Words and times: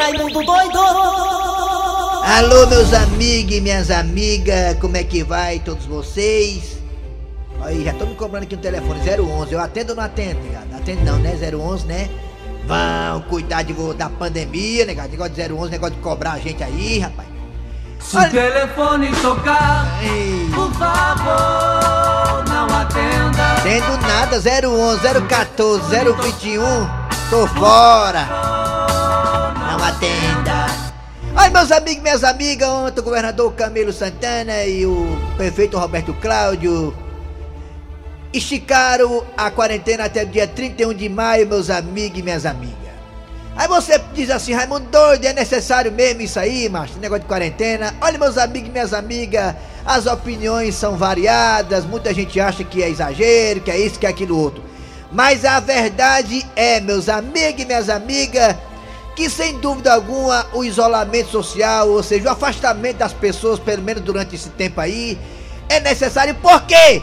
Raimundo 0.00 0.42
doido! 0.42 0.78
Alô, 2.24 2.66
meus 2.68 2.94
amigos 2.94 3.54
e 3.54 3.60
minhas 3.60 3.90
amigas, 3.90 4.78
como 4.80 4.96
é 4.96 5.04
que 5.04 5.22
vai 5.22 5.58
todos 5.58 5.84
vocês? 5.84 6.78
Aí, 7.62 7.84
já 7.84 7.92
estão 7.92 8.06
me 8.06 8.14
cobrando 8.14 8.44
aqui 8.44 8.56
no 8.56 8.62
telefone 8.62 8.98
011. 9.00 9.52
Eu 9.52 9.60
atendo 9.60 9.90
ou 9.90 9.96
não 9.96 10.04
atendo, 10.04 10.40
negado? 10.40 10.74
Atendo 10.74 11.04
não, 11.04 11.18
né? 11.18 11.32
011, 11.34 11.86
né? 11.86 12.08
Vão 12.66 13.20
cuidar 13.28 13.62
de, 13.62 13.74
da 13.94 14.08
pandemia, 14.08 14.86
negado. 14.86 15.10
Negócio 15.10 15.34
de 15.34 15.52
011, 15.52 15.70
negócio 15.70 15.94
de 15.96 16.00
cobrar 16.00 16.32
a 16.32 16.38
gente 16.38 16.64
aí, 16.64 16.98
rapaz. 16.98 17.28
Se 18.00 18.16
o 18.16 18.30
telefone 18.30 19.12
tocar, 19.16 20.02
Ei. 20.02 20.48
por 20.54 20.72
favor, 20.72 22.42
não 22.48 22.74
atenda. 22.74 23.60
Tendo 23.62 23.98
nada, 23.98 24.38
011, 24.38 25.26
014, 25.28 25.84
021, 25.94 26.88
tô 27.28 27.46
fora. 27.48 28.59
Ai, 31.36 31.50
meus 31.50 31.70
amigos 31.70 32.02
minhas 32.02 32.24
amigas, 32.24 32.68
ontem 32.68 33.00
o 33.00 33.02
governador 33.02 33.52
Camilo 33.52 33.92
Santana 33.92 34.64
e 34.64 34.86
o 34.86 35.18
prefeito 35.36 35.76
Roberto 35.76 36.14
Cláudio 36.14 36.96
esticaram 38.32 39.24
a 39.36 39.50
quarentena 39.50 40.04
até 40.04 40.22
o 40.22 40.26
dia 40.26 40.46
31 40.46 40.94
de 40.94 41.08
maio, 41.08 41.46
meus 41.46 41.68
amigos 41.68 42.18
e 42.18 42.22
minhas 42.22 42.46
amigas. 42.46 42.78
Aí 43.56 43.68
você 43.68 44.00
diz 44.14 44.30
assim, 44.30 44.54
Raimundo 44.54 44.86
doido, 44.90 45.26
é 45.26 45.34
necessário 45.34 45.92
mesmo 45.92 46.22
isso 46.22 46.38
aí, 46.38 46.66
macho, 46.68 46.98
negócio 46.98 47.22
de 47.22 47.28
quarentena. 47.28 47.94
Olha, 48.00 48.18
meus 48.18 48.38
amigos 48.38 48.68
e 48.68 48.72
minhas 48.72 48.94
amigas, 48.94 49.54
as 49.84 50.06
opiniões 50.06 50.74
são 50.74 50.96
variadas, 50.96 51.84
muita 51.84 52.14
gente 52.14 52.40
acha 52.40 52.64
que 52.64 52.82
é 52.82 52.88
exagero, 52.88 53.60
que 53.60 53.70
é 53.70 53.78
isso, 53.78 53.98
que 53.98 54.06
é 54.06 54.08
aquilo 54.08 54.38
outro. 54.38 54.62
Mas 55.12 55.44
a 55.44 55.60
verdade 55.60 56.46
é, 56.56 56.80
meus 56.80 57.08
amigos 57.08 57.62
e 57.62 57.66
minhas 57.66 57.90
amigas, 57.90 58.56
que 59.20 59.28
sem 59.28 59.58
dúvida 59.58 59.92
alguma 59.92 60.46
o 60.54 60.64
isolamento 60.64 61.28
social, 61.28 61.90
ou 61.90 62.02
seja, 62.02 62.30
o 62.30 62.32
afastamento 62.32 62.96
das 62.96 63.12
pessoas, 63.12 63.60
pelo 63.60 63.82
menos 63.82 64.02
durante 64.02 64.34
esse 64.34 64.48
tempo 64.48 64.80
aí, 64.80 65.18
é 65.68 65.78
necessário. 65.78 66.34
Por 66.36 66.62
quê? 66.62 67.02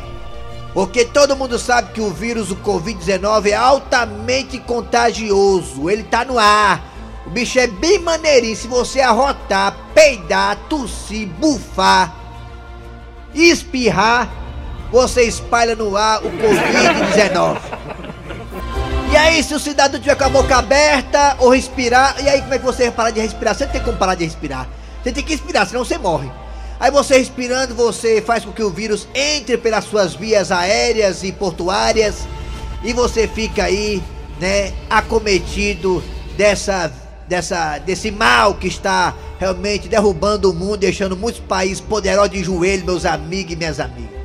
Porque 0.74 1.06
todo 1.06 1.36
mundo 1.36 1.60
sabe 1.60 1.92
que 1.94 2.02
o 2.02 2.10
vírus, 2.10 2.50
o 2.50 2.56
Covid-19, 2.56 3.52
é 3.52 3.54
altamente 3.54 4.58
contagioso. 4.58 5.92
Ele 5.92 6.02
tá 6.02 6.26
no 6.26 6.40
ar. 6.40 6.84
O 7.28 7.30
bicho 7.30 7.60
é 7.60 7.68
bem 7.68 8.00
maneirinho. 8.00 8.56
Se 8.56 8.68
você 8.68 9.00
arrotar, 9.00 9.78
peidar, 9.94 10.58
tossir, 10.68 11.28
bufar, 11.28 12.16
espirrar, 13.32 14.28
você 14.92 15.22
espalha 15.22 15.76
no 15.76 15.96
ar 15.96 16.26
o 16.26 16.32
Covid-19. 16.32 17.77
E 19.10 19.16
aí, 19.16 19.42
se 19.42 19.54
o 19.54 19.60
cidadão 19.60 20.00
tiver 20.00 20.16
com 20.16 20.26
a 20.26 20.30
boca 20.30 20.58
aberta 20.58 21.38
ou 21.40 21.50
respirar, 21.50 22.16
e 22.22 22.28
aí 22.28 22.42
como 22.42 22.54
é 22.54 22.60
que 22.60 22.66
você 22.66 22.84
vai 22.84 22.92
parar 22.92 23.12
de 23.12 23.22
respirar? 23.22 23.56
Você 23.56 23.66
tem 23.66 23.82
como 23.82 23.98
parar 23.98 24.16
de 24.16 24.26
respirar. 24.26 24.68
Você 25.02 25.12
tem 25.12 25.24
que 25.24 25.32
respirar, 25.32 25.66
senão 25.66 25.86
você 25.86 25.98
morre. 25.98 26.30
Aí 26.80 26.92
você 26.92 27.18
respirando, 27.18 27.74
você 27.74 28.22
faz 28.22 28.44
com 28.46 28.52
que 28.52 28.62
o 28.62 28.70
vírus 28.70 29.08
entre 29.16 29.58
pelas 29.58 29.86
suas 29.86 30.14
vias 30.14 30.52
aéreas 30.52 31.24
e 31.24 31.32
portuárias 31.32 32.28
e 32.84 32.94
você 32.94 33.28
fica 33.28 33.64
aí, 33.64 34.04
né, 34.40 34.74
acometido 34.90 36.04
dessa 36.38 36.92
dessa 37.28 37.78
desse 37.80 38.10
mal 38.10 38.54
que 38.54 38.68
está 38.68 39.14
realmente 39.40 39.88
derrubando 39.88 40.52
o 40.52 40.54
mundo, 40.54 40.78
deixando 40.78 41.18
muitos 41.18 41.42
países 41.42 41.82
poderosos 41.82 42.32
de 42.32 42.44
joelho, 42.44 42.86
meus 42.86 43.06
amigos 43.06 43.54
e 43.54 43.56
minhas 43.56 43.80
amigas. 43.80 44.17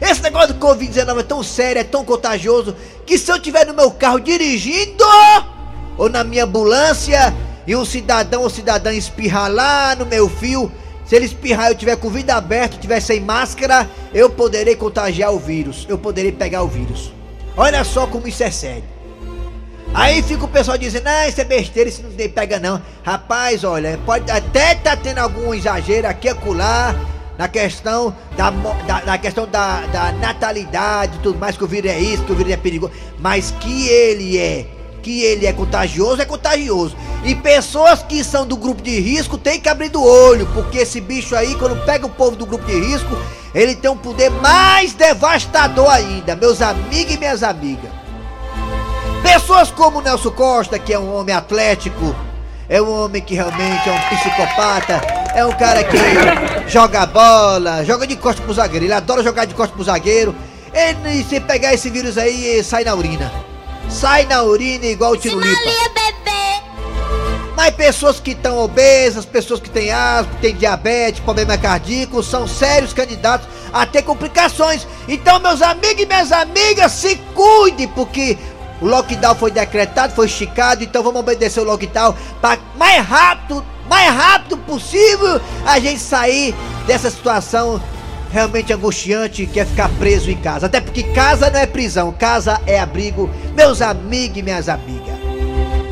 Esse 0.00 0.22
negócio 0.22 0.54
do 0.54 0.60
Covid-19 0.60 1.20
é 1.20 1.22
tão 1.22 1.42
sério, 1.42 1.80
é 1.80 1.84
tão 1.84 2.04
contagioso, 2.04 2.76
que 3.04 3.18
se 3.18 3.30
eu 3.30 3.36
estiver 3.36 3.66
no 3.66 3.74
meu 3.74 3.90
carro 3.90 4.20
dirigindo 4.20 5.04
ou 5.96 6.08
na 6.08 6.22
minha 6.22 6.44
ambulância 6.44 7.34
e 7.66 7.74
um 7.74 7.84
cidadão 7.84 8.42
ou 8.42 8.50
cidadã 8.50 8.92
espirrar 8.92 9.50
lá 9.50 9.96
no 9.96 10.06
meu 10.06 10.28
fio, 10.28 10.70
se 11.06 11.14
ele 11.14 11.24
espirrar 11.24 11.68
e 11.68 11.72
eu 11.72 11.76
tiver 11.76 11.96
com 11.96 12.08
o 12.08 12.10
vidro 12.10 12.34
aberto, 12.34 12.78
tiver 12.78 13.00
sem 13.00 13.20
máscara, 13.20 13.88
eu 14.12 14.28
poderei 14.28 14.74
contagiar 14.74 15.32
o 15.32 15.38
vírus. 15.38 15.86
Eu 15.88 15.96
poderei 15.96 16.32
pegar 16.32 16.62
o 16.62 16.68
vírus. 16.68 17.12
Olha 17.56 17.84
só 17.84 18.06
como 18.06 18.26
isso 18.26 18.42
é 18.42 18.50
sério. 18.50 18.84
Aí 19.94 20.20
fica 20.22 20.44
o 20.44 20.48
pessoal 20.48 20.76
dizendo, 20.76 21.06
ah, 21.06 21.28
isso 21.28 21.40
é 21.40 21.44
besteira, 21.44 21.88
isso 21.88 22.02
não 22.02 22.28
pega 22.28 22.58
não. 22.58 22.82
Rapaz, 23.02 23.64
olha, 23.64 23.98
pode 24.04 24.30
até 24.30 24.74
tá 24.74 24.96
tendo 24.96 25.18
algum 25.18 25.54
exagero 25.54 26.08
aqui 26.08 26.26
e 26.26 26.30
acolá 26.30 26.94
na 27.38 27.48
questão 27.48 28.14
da, 28.36 28.50
da, 28.50 29.02
na 29.04 29.18
questão 29.18 29.46
da, 29.46 29.80
da 29.82 30.12
natalidade 30.12 31.18
tudo 31.22 31.38
mais, 31.38 31.56
que 31.56 31.64
o 31.64 31.66
vírus 31.66 31.90
é 31.90 31.98
isso, 31.98 32.24
que 32.24 32.32
o 32.32 32.34
vírus 32.34 32.52
é 32.52 32.56
perigoso. 32.56 32.92
Mas 33.18 33.50
que 33.60 33.88
ele 33.88 34.38
é, 34.38 34.66
que 35.02 35.22
ele 35.22 35.46
é 35.46 35.52
contagioso, 35.52 36.22
é 36.22 36.24
contagioso. 36.24 36.96
E 37.24 37.34
pessoas 37.34 38.02
que 38.02 38.24
são 38.24 38.46
do 38.46 38.56
grupo 38.56 38.82
de 38.82 38.98
risco 39.00 39.36
tem 39.36 39.60
que 39.60 39.68
abrir 39.68 39.88
do 39.88 40.02
olho, 40.02 40.46
porque 40.54 40.78
esse 40.78 41.00
bicho 41.00 41.36
aí, 41.36 41.54
quando 41.56 41.84
pega 41.84 42.06
o 42.06 42.10
povo 42.10 42.36
do 42.36 42.46
grupo 42.46 42.64
de 42.64 42.78
risco, 42.78 43.16
ele 43.54 43.74
tem 43.74 43.90
um 43.90 43.96
poder 43.96 44.30
mais 44.30 44.94
devastador 44.94 45.90
ainda, 45.90 46.36
meus 46.36 46.62
amigos 46.62 47.14
e 47.14 47.18
minhas 47.18 47.42
amigas. 47.42 47.90
Pessoas 49.22 49.70
como 49.70 50.00
Nelson 50.00 50.30
Costa, 50.30 50.78
que 50.78 50.92
é 50.92 50.98
um 50.98 51.14
homem 51.14 51.34
atlético, 51.34 52.14
é 52.68 52.80
um 52.80 53.04
homem 53.04 53.22
que 53.22 53.34
realmente 53.34 53.88
é 53.88 53.92
um 53.92 54.16
psicopata, 54.16 55.00
é 55.36 55.44
um 55.44 55.52
cara 55.52 55.84
que 55.84 55.98
joga 56.66 57.04
bola, 57.04 57.84
joga 57.84 58.06
de 58.06 58.16
costas 58.16 58.42
pro 58.42 58.54
zagueiro, 58.54 58.86
ele 58.86 58.92
adora 58.94 59.22
jogar 59.22 59.44
de 59.44 59.52
costas 59.52 59.76
pro 59.76 59.84
zagueiro. 59.84 60.34
Ele, 60.72 61.22
se 61.24 61.38
pegar 61.40 61.74
esse 61.74 61.90
vírus 61.90 62.16
aí, 62.16 62.64
sai 62.64 62.84
na 62.84 62.94
urina. 62.94 63.30
Sai 63.90 64.24
na 64.24 64.42
urina 64.42 64.86
igual 64.86 65.12
o 65.12 65.16
tiro 65.18 65.38
lipa. 65.38 65.60
Mas 67.54 67.74
pessoas 67.74 68.18
que 68.18 68.30
estão 68.30 68.58
obesas, 68.58 69.26
pessoas 69.26 69.60
que 69.60 69.68
têm 69.68 69.92
asma, 69.92 70.32
que 70.32 70.40
têm 70.40 70.54
diabetes, 70.54 71.20
problema 71.20 71.58
cardíaco, 71.58 72.22
são 72.22 72.48
sérios 72.48 72.94
candidatos 72.94 73.46
a 73.74 73.84
ter 73.84 74.02
complicações. 74.02 74.86
Então, 75.06 75.38
meus 75.38 75.60
amigos 75.60 76.02
e 76.02 76.06
minhas 76.06 76.32
amigas, 76.32 76.92
se 76.92 77.16
cuide, 77.34 77.86
porque 77.88 78.38
o 78.80 78.86
lockdown 78.86 79.34
foi 79.34 79.50
decretado, 79.50 80.14
foi 80.14 80.26
esticado, 80.26 80.82
então 80.82 81.02
vamos 81.02 81.20
obedecer 81.20 81.60
o 81.60 81.64
lockdown 81.64 82.14
para 82.40 82.58
mais 82.76 83.06
rápido, 83.06 83.64
mais 83.88 84.12
rápido 84.14 84.56
possível 84.58 85.40
a 85.64 85.78
gente 85.78 86.00
sair 86.00 86.54
dessa 86.86 87.10
situação 87.10 87.80
realmente 88.32 88.72
angustiante 88.72 89.46
que 89.46 89.60
é 89.60 89.64
ficar 89.64 89.88
preso 89.98 90.30
em 90.30 90.36
casa. 90.36 90.66
Até 90.66 90.80
porque 90.80 91.02
casa 91.04 91.50
não 91.50 91.60
é 91.60 91.66
prisão, 91.66 92.12
casa 92.12 92.60
é 92.66 92.78
abrigo, 92.80 93.30
meus 93.54 93.80
amigos 93.80 94.36
e 94.38 94.42
minhas 94.42 94.68
amigas. 94.68 95.14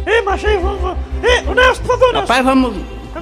Ei, 0.06 0.22
aí, 0.46 0.56
vamos. 0.58 0.80
vamos. 0.80 0.98
Ei, 1.22 1.40
o 1.46 1.54
Nelson, 1.54 1.82
por 1.82 1.88
favor, 1.98 2.06
Nelson. 2.12 2.20
Rapaz, 2.20 2.44
vamos. 2.44 2.74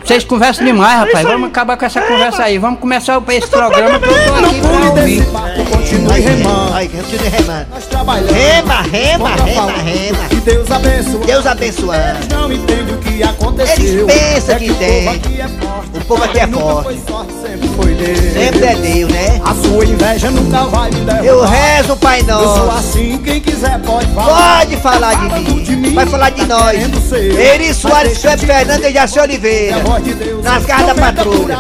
Vocês 0.05 0.25
conversam 0.25 0.65
demais, 0.65 0.99
rapaz. 1.00 1.27
Vamos 1.27 1.49
acabar 1.50 1.77
com 1.77 1.84
essa 1.84 2.00
conversa 2.00 2.39
mas- 2.39 2.47
aí. 2.47 2.59
Vamos 2.59 2.81
começar 2.81 3.19
o- 3.19 3.25
esse 3.28 3.41
Mas 3.43 3.50
programa 3.50 4.00
que 4.00 4.06
eu 4.06 4.15
tô 4.15 4.34
aqui 4.47 4.60
pra 4.60 4.71
ouvir. 4.91 5.25
Continue 5.71 6.21
remando. 6.21 6.72
Continue 6.72 7.28
remando. 7.28 7.66
Nós 8.04 8.20
trabalhamos. 8.20 8.32
Rema, 8.32 8.82
rema, 8.82 9.28
rema, 9.44 9.72
rema. 9.72 10.28
Que 10.28 10.36
Deus 10.36 10.70
abençoe. 10.70 11.24
Deus 11.26 11.46
abençoando. 11.46 12.18
Eles 12.18 12.28
não 12.28 12.52
entendem 12.52 12.94
o 12.94 12.98
que 12.98 13.22
aconteceu. 13.22 13.74
Eles 13.76 14.04
pensam 14.04 14.54
É 14.54 14.58
que 14.58 14.70
o 14.70 14.74
tem. 14.74 15.04
povo 15.04 15.16
aqui 15.16 15.40
é 15.40 15.48
forte. 15.48 15.88
O 15.94 16.04
povo 16.04 16.24
aqui 16.24 16.38
é 16.41 16.46
forte. 16.48 17.00
sorte, 17.08 17.32
sempre 17.41 17.68
foi 17.68 17.94
Deus. 17.94 18.18
Sempre 18.32 18.64
é 18.66 18.74
Deus, 18.74 19.12
né? 19.12 19.41
A 19.44 19.54
sua 19.54 19.84
inveja 19.84 20.30
nunca 20.30 20.64
vai 20.64 20.91
me 20.91 21.00
derrubar. 21.00 21.24
Eu 21.24 21.44
rezo, 21.44 21.96
Pai 21.96 22.20
Eu 22.20 22.26
sou 22.26 22.66
Nosso. 22.66 22.78
assim, 22.78 23.18
quem 23.24 23.41
quiser 23.41 23.78
pode 23.80 24.06
falar. 24.12 24.58
Pode 24.58 24.76
falar 24.78 25.14
de 25.14 25.41
mim. 25.41 25.76
mim, 25.76 25.94
Vai 25.94 26.06
falar 26.06 26.30
de 26.30 26.44
tá 26.44 26.58
nós. 26.58 27.12
Eri 27.12 27.72
Soares, 27.72 28.18
Fernandes 28.20 28.88
e 28.91 28.92
Jaci 28.92 29.20
Oliveira. 29.20 29.76
de 30.02 30.14
Deus. 30.14 30.42
Nas 30.42 30.64
garras 30.64 30.86
da 30.88 30.94
patrulha. 30.94 31.58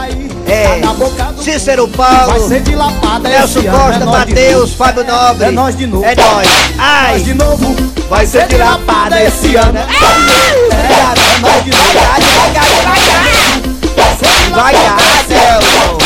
É. 0.52 0.68
tá 0.80 0.86
na 0.86 0.92
boca 0.94 1.24
do 1.24 1.42
Cícero 1.42 1.88
povo. 1.88 2.08
Vai 2.08 2.26
Paulo. 2.26 2.48
ser 2.48 2.60
dilapada 2.60 3.28
Nelson 3.28 3.62
Costa, 3.62 4.02
é 4.02 4.04
Matheus. 4.04 4.74
Fábio 4.74 5.04
Nobre. 5.04 5.46
É 5.46 5.50
nós 5.50 5.76
de 5.76 5.86
novo. 5.86 6.04
É 6.04 6.14
nós. 6.14 6.48
Ai. 6.78 7.12
Nós 7.12 7.24
de 7.24 7.34
novo. 7.34 7.76
Vai 8.10 8.26
ser 8.26 8.46
dilapada 8.48 9.22
esse 9.22 9.56
ano. 9.56 9.78
É 9.78 9.84
nós 11.40 11.64
de 11.64 11.70
novo. 11.70 11.82
Vai 14.54 14.74
dar, 14.74 14.96
Nelson. 15.28 15.98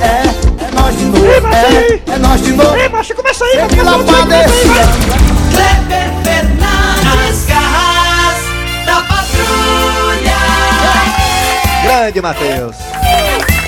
É, 0.00 0.64
é 0.64 0.70
nós 0.74 0.96
de 0.96 1.04
novo. 1.04 1.26
É, 1.26 2.00
é 2.14 2.18
nós 2.18 2.40
de 2.42 2.52
novo. 2.52 2.76
Ei, 2.76 2.88
macho, 2.88 3.14
começa 3.14 3.44
aí, 3.44 3.50
Ser 3.50 3.58
vai 3.58 3.68
time, 3.68 3.82
dilapada 3.82 4.44
esse 4.44 4.66
vai. 4.68 4.78
ano. 4.80 4.92
Kleber 5.52 6.10
Fernandes, 6.24 7.44
garras 7.46 8.38
da 8.86 9.02
patrulha. 9.02 10.38
Grande 11.82 12.22
Matheus. 12.22 12.76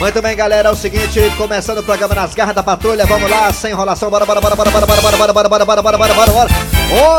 Muito 0.02 0.20
bem, 0.20 0.34
galera, 0.34 0.68
é 0.68 0.72
o 0.72 0.74
seguinte, 0.74 1.20
começando 1.36 1.78
o 1.78 1.82
programa 1.84 2.12
nas 2.12 2.34
garras 2.34 2.56
da 2.56 2.62
patrulha, 2.62 3.06
vamos 3.06 3.30
lá, 3.30 3.52
sem 3.52 3.70
enrolação, 3.70 4.10
bora, 4.10 4.26
bora, 4.26 4.40
bora, 4.40 4.56
bora, 4.56 4.68
bora, 4.72 4.84
bora, 4.84 5.00
bora, 5.00 5.16
bora, 5.16 5.32
bora, 5.32 5.48
bora, 5.48 5.64
bora, 5.64 5.82
bora, 5.82 5.96
bora, 5.98 6.14
bora, 6.14 6.32
bora. 6.32 6.48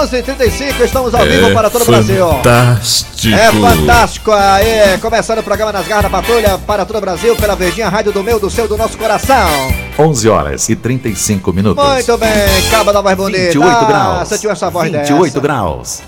11h35, 0.02 0.82
estamos 0.84 1.14
ao 1.16 1.26
vivo 1.26 1.54
para 1.54 1.70
todo 1.70 1.84
o 1.84 1.86
Brasil. 1.86 2.28
Fantástico. 2.28 3.34
É 3.34 3.52
fantástico 3.54 4.32
aí, 4.34 4.98
começando 5.02 5.40
o 5.40 5.44
programa 5.44 5.72
nas 5.72 5.88
garras 5.88 6.12
da 6.12 6.18
patrulha 6.18 6.58
para 6.68 6.86
todo 6.86 6.98
o 6.98 7.02
Brasil, 7.02 7.38
pela 7.38 7.56
Verdinha 7.56 7.88
Rádio 7.88 8.12
do 8.12 8.22
meu, 8.22 8.38
do 8.38 8.50
seu, 8.50 8.68
do 8.68 8.76
nosso 8.76 8.98
coração. 8.98 9.48
11 9.98 10.28
horas 10.28 10.68
e 10.68 10.76
35 10.76 11.54
minutos. 11.54 11.82
Muito 11.82 12.18
bem, 12.18 12.30
caba 12.70 12.92
da 12.92 13.00
voz 13.00 13.16
bonita. 13.16 13.44
28 13.46 13.66
Ah, 13.66 13.86
graus. 13.86 14.28
Sentiu 14.28 14.52
essa 14.52 14.70
voz 14.70 14.92
28 14.92 15.24
dessa. 15.26 15.40
graus. 15.40 16.02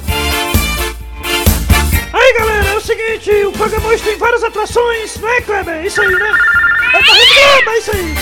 É 3.28 3.46
o 3.48 3.52
programa 3.52 3.88
hoje 3.88 4.04
tem 4.04 4.18
várias 4.18 4.44
atrações, 4.44 5.18
não 5.20 5.30
é, 5.30 5.42
Kleber? 5.42 5.84
Isso 5.84 6.00
aí, 6.00 6.14
né? 6.14 6.32
É 6.94 7.70
é 7.70 7.78
isso 7.80 7.92
aí. 7.92 8.16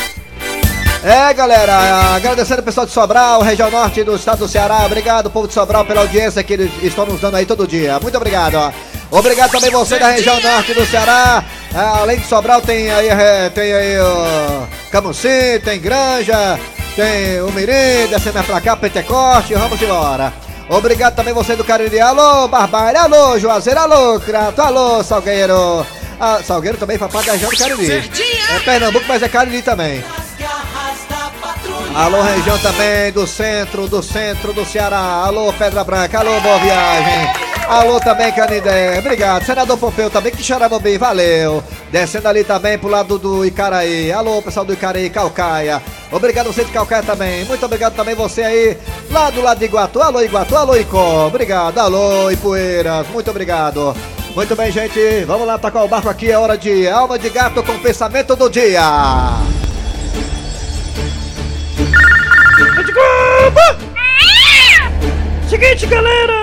É, 1.03 1.33
galera, 1.33 2.15
agradecendo 2.15 2.61
o 2.61 2.63
pessoal 2.63 2.85
de 2.85 2.93
Sobral, 2.93 3.41
região 3.41 3.69
norte 3.69 4.01
do 4.05 4.15
estado 4.15 4.39
do 4.39 4.47
Ceará. 4.47 4.85
Obrigado, 4.85 5.29
povo 5.29 5.45
de 5.49 5.53
Sobral, 5.53 5.83
pela 5.83 5.99
audiência 5.99 6.41
que 6.41 6.53
eles 6.53 6.71
estão 6.81 7.05
nos 7.05 7.19
dando 7.19 7.35
aí 7.35 7.45
todo 7.45 7.67
dia. 7.67 7.99
Muito 7.99 8.15
obrigado, 8.15 8.55
ó. 8.55 8.71
Obrigado 9.11 9.51
também 9.51 9.69
você 9.69 9.99
da 9.99 10.11
região 10.11 10.39
norte 10.39 10.73
do 10.73 10.85
Ceará. 10.85 11.43
Ah, 11.75 11.99
além 11.99 12.19
de 12.19 12.25
Sobral, 12.25 12.61
tem 12.61 12.89
aí, 12.89 13.09
eh, 13.09 13.51
tem 13.53 13.73
aí 13.73 13.99
o 13.99 14.67
Camusim, 14.89 15.59
tem 15.65 15.81
Granja, 15.81 16.57
tem 16.95 17.41
o 17.41 17.51
Mirim, 17.51 18.07
descendo 18.09 18.41
pra 18.41 18.61
cá, 18.61 18.77
Pentecoste. 18.77 19.53
Vamos 19.55 19.81
embora. 19.81 20.31
Obrigado 20.69 21.15
também 21.15 21.33
você 21.33 21.55
do 21.55 21.63
Cariri. 21.63 21.99
Alô, 21.99 22.47
Barbalho. 22.47 22.97
Alô, 22.97 23.39
Juazeiro. 23.39 23.79
Alô, 23.79 24.19
Crato. 24.19 24.61
Alô, 24.61 25.03
Salgueiro. 25.03 25.85
Ah, 26.19 26.39
Salgueiro 26.43 26.77
também 26.77 26.97
região 27.33 27.49
do 27.49 27.57
Cariri. 27.57 27.91
É 28.55 28.59
Pernambuco, 28.59 29.05
mas 29.07 29.21
é 29.21 29.29
Cariri 29.29 29.61
também. 29.61 30.03
Alô, 31.95 32.21
região 32.21 32.57
também 32.59 33.11
do 33.11 33.27
centro, 33.27 33.87
do 33.87 34.01
centro 34.01 34.53
do 34.53 34.65
Ceará. 34.65 34.97
Alô, 34.97 35.53
Pedra 35.53 35.83
Branca. 35.83 36.19
Alô, 36.19 36.39
boa 36.41 36.57
viagem. 36.59 37.42
Alô 37.67 37.99
também, 37.99 38.31
Canidé. 38.31 38.99
Obrigado. 38.99 39.45
Senador 39.45 39.77
Pompeu 39.77 40.09
também, 40.09 40.31
que 40.31 40.43
chorava 40.43 40.79
bem. 40.79 40.97
Valeu. 40.97 41.63
Descendo 41.91 42.27
ali 42.27 42.43
também 42.43 42.77
pro 42.77 42.89
lado 42.89 43.17
do 43.17 43.45
Icaraí. 43.45 44.11
Alô, 44.11 44.41
pessoal 44.41 44.65
do 44.65 44.73
Icaraí, 44.73 45.09
Calcaia. 45.09 45.81
Obrigado 46.11 46.47
você 46.47 46.63
de 46.63 46.71
Calcaia 46.71 47.03
também. 47.03 47.45
Muito 47.45 47.65
obrigado 47.65 47.95
também 47.95 48.15
você 48.15 48.43
aí, 48.43 48.77
lá 49.09 49.29
do 49.29 49.41
lado 49.41 49.59
de 49.59 49.65
Iguatu. 49.65 50.01
Alô, 50.01 50.21
Iguatu. 50.21 50.55
Alô, 50.55 50.75
Icó. 50.75 51.27
Obrigado. 51.27 51.79
Alô, 51.79 52.29
Ipueiras. 52.29 53.07
Muito 53.07 53.31
obrigado. 53.31 53.95
Muito 54.35 54.55
bem, 54.55 54.71
gente. 54.71 55.23
Vamos 55.25 55.47
lá 55.47 55.57
tacar 55.57 55.83
o 55.83 55.87
barco 55.87 56.09
aqui. 56.09 56.31
É 56.31 56.37
hora 56.37 56.57
de 56.57 56.87
alma 56.87 57.17
de 57.17 57.29
gato 57.29 57.63
com 57.63 57.77
pensamento 57.79 58.35
do 58.35 58.49
dia. 58.49 58.81
Seguinte, 65.47 65.85
galera! 65.85 66.42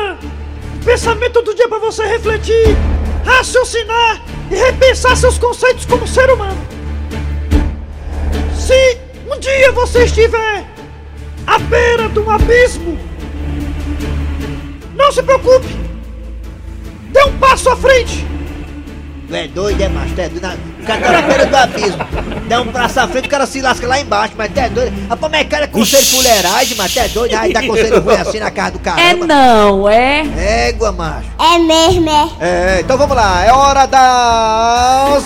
Pensamento 0.85 1.43
do 1.43 1.55
dia 1.55 1.69
pra 1.69 1.79
você 1.79 2.05
refletir, 2.05 2.77
raciocinar 3.25 4.23
e 4.51 4.55
repensar 4.55 5.17
seus 5.17 5.39
conceitos 5.39 5.85
como 5.85 6.07
ser 6.07 6.31
humano. 6.31 6.59
Se 8.55 8.99
um 9.31 9.39
dia 9.39 9.73
você 9.73 10.05
estiver 10.05 10.65
à 11.47 11.59
beira 11.59 12.09
de 12.09 12.19
um 12.19 12.31
abismo, 12.31 12.99
não 14.97 15.13
se 15.13 15.23
preocupe. 15.23 15.69
Dê 17.13 17.25
um 17.25 17.39
passo 17.39 17.71
à 17.71 17.77
frente. 17.77 18.27
É 19.31 19.47
doido, 19.49 19.81
é, 19.81 19.89
macho? 19.89 20.15
Tu 20.15 20.41
doido. 20.41 20.70
O 20.81 20.87
cara 20.87 21.01
tá 21.01 21.13
na 21.13 21.23
beira 21.23 21.47
do 21.47 21.57
abismo. 21.57 21.99
Dá 22.49 22.61
um 22.63 22.67
braço 22.67 22.99
à 23.01 23.07
frente, 23.07 23.27
o 23.27 23.31
cara 23.31 23.47
se 23.47 23.61
lasca 23.61 23.87
lá 23.87 24.01
embaixo, 24.01 24.35
mas 24.37 24.51
tu 24.53 24.59
é 24.59 24.69
doido. 24.69 25.09
Rapaz, 25.09 25.31
mas 25.33 25.49
cara 25.49 25.65
é 25.65 25.67
conselho 25.69 26.07
fuleiragem, 26.07 26.77
mas 26.77 26.93
tu 26.93 26.99
é 26.99 27.09
doido. 27.09 27.35
Aí 27.37 27.53
dá 27.53 27.63
conselho 27.67 28.01
ruim 28.01 28.17
assim 28.17 28.41
na 28.41 28.51
casa 28.51 28.73
do 28.73 28.79
É 28.79 28.81
caramba. 28.81 29.27
não, 29.27 29.89
é? 29.89 30.69
Égua, 30.69 30.91
macho. 30.91 31.29
É 31.39 31.59
mesmo, 31.59 32.11
é? 32.11 32.29
É, 32.41 32.81
então 32.81 32.97
vamos 32.99 33.15
lá. 33.17 33.45
É 33.45 33.53
hora 33.53 33.87
das... 33.87 35.25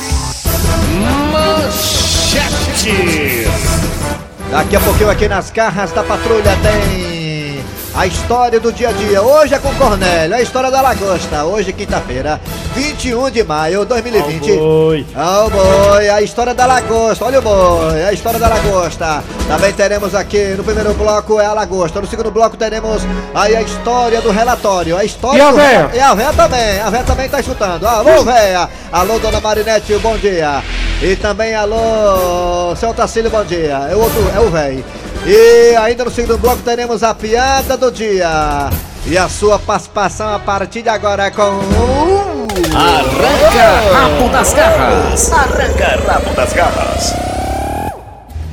Daqui 4.51 4.77
a 4.77 4.81
pouquinho 4.81 5.11
aqui 5.11 5.29
nas 5.29 5.51
carras 5.51 5.93
da 5.93 6.03
patrulha 6.03 6.57
tem 6.63 7.65
a 7.95 8.07
história 8.07 8.61
do 8.61 8.73
dia 8.73 8.89
a 8.91 8.93
dia. 8.93 9.23
Hoje 9.23 9.55
é 9.55 9.59
com 9.59 9.73
Cornélio, 9.75 10.37
a 10.37 10.43
história 10.43 10.71
da 10.71 10.81
lagosta. 10.81 11.45
Hoje, 11.45 11.73
quinta-feira, 11.73 12.41
21 12.75 13.31
de 13.31 13.45
maio 13.45 13.81
de 13.81 13.87
2020. 13.87 14.51
Oi. 14.51 15.07
Ah, 15.15 15.45
o 15.45 15.51
boi, 15.51 16.09
a 16.09 16.21
história 16.21 16.53
da 16.53 16.67
lagosta, 16.67 17.25
olha 17.25 17.39
o 17.39 17.43
boi, 17.43 18.03
a 18.03 18.13
história 18.13 18.39
da 18.39 18.49
lagosta. 18.49 19.23
Também 19.47 19.73
teremos 19.73 20.13
aqui, 20.13 20.55
no 20.57 20.65
primeiro 20.65 20.93
bloco 20.95 21.41
é 21.41 21.47
a 21.47 21.53
lagosta, 21.53 22.01
no 22.01 22.07
segundo 22.09 22.33
bloco 22.33 22.57
teremos 22.57 23.03
aí 23.33 23.55
a 23.55 23.63
história 23.63 24.21
do 24.21 24.33
relatório, 24.33 24.97
a 24.97 25.05
história 25.05 25.39
E 25.39 25.41
a 25.41 25.51
do 25.51 25.57
véia? 25.57 25.91
E 25.95 26.01
a 26.01 26.15
véia 26.15 26.33
também, 26.33 26.81
a 26.81 26.91
véia 26.91 27.05
também 27.05 27.29
tá 27.29 27.39
escutando. 27.39 27.87
Alô, 27.87 28.25
véia, 28.25 28.69
alô, 28.91 29.21
dona 29.21 29.41
Marinete, 29.41 29.97
bom 29.99 30.17
dia. 30.17 30.61
E 31.01 31.15
também 31.15 31.55
alô, 31.55 32.75
seu 32.75 32.93
Tacílio, 32.93 33.31
bom 33.31 33.45
dia. 33.45 33.87
É 33.89 33.95
o 33.95 34.01
outro, 34.01 34.33
é 34.35 34.41
o 34.41 34.51
véio. 34.51 34.85
E 35.25 35.77
ainda 35.77 36.05
no 36.05 36.11
segundo 36.11 36.39
bloco 36.39 36.63
teremos 36.63 37.05
a 37.05 37.15
piada 37.15 37.77
do 37.77 37.93
dia. 37.93 38.69
E 39.07 39.17
a 39.17 39.29
sua 39.29 39.61
participação 39.61 40.35
a 40.35 40.41
partir 40.41 40.83
de 40.83 40.89
agora 40.89 41.27
é 41.27 41.31
com... 41.31 42.34
Arranca 42.73 43.93
rabo 43.93 44.29
das 44.31 44.55
garras. 44.55 45.33
Arranca 45.33 46.01
rabo 46.07 46.35
das 46.35 46.53
garras. 46.55 47.15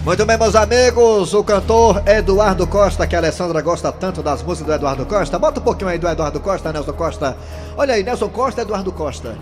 Muito 0.03 0.25
bem, 0.25 0.37
meus 0.37 0.55
amigos, 0.55 1.33
o 1.33 1.43
cantor 1.43 2.03
Eduardo 2.05 2.67
Costa, 2.67 3.07
que 3.07 3.15
a 3.15 3.19
Alessandra 3.19 3.61
gosta 3.61 3.91
tanto 3.91 4.21
das 4.21 4.43
músicas 4.43 4.67
do 4.67 4.73
Eduardo 4.73 5.05
Costa. 5.05 5.39
Bota 5.39 5.61
um 5.61 5.63
pouquinho 5.63 5.89
aí 5.89 5.97
do 5.97 6.09
Eduardo 6.09 6.39
Costa, 6.41 6.73
Nelson 6.73 6.93
Costa. 6.93 7.37
Olha 7.77 7.93
aí, 7.93 8.03
Nelson 8.03 8.27
Costa, 8.27 8.63
Eduardo 8.63 8.91
Costa. 8.91 9.37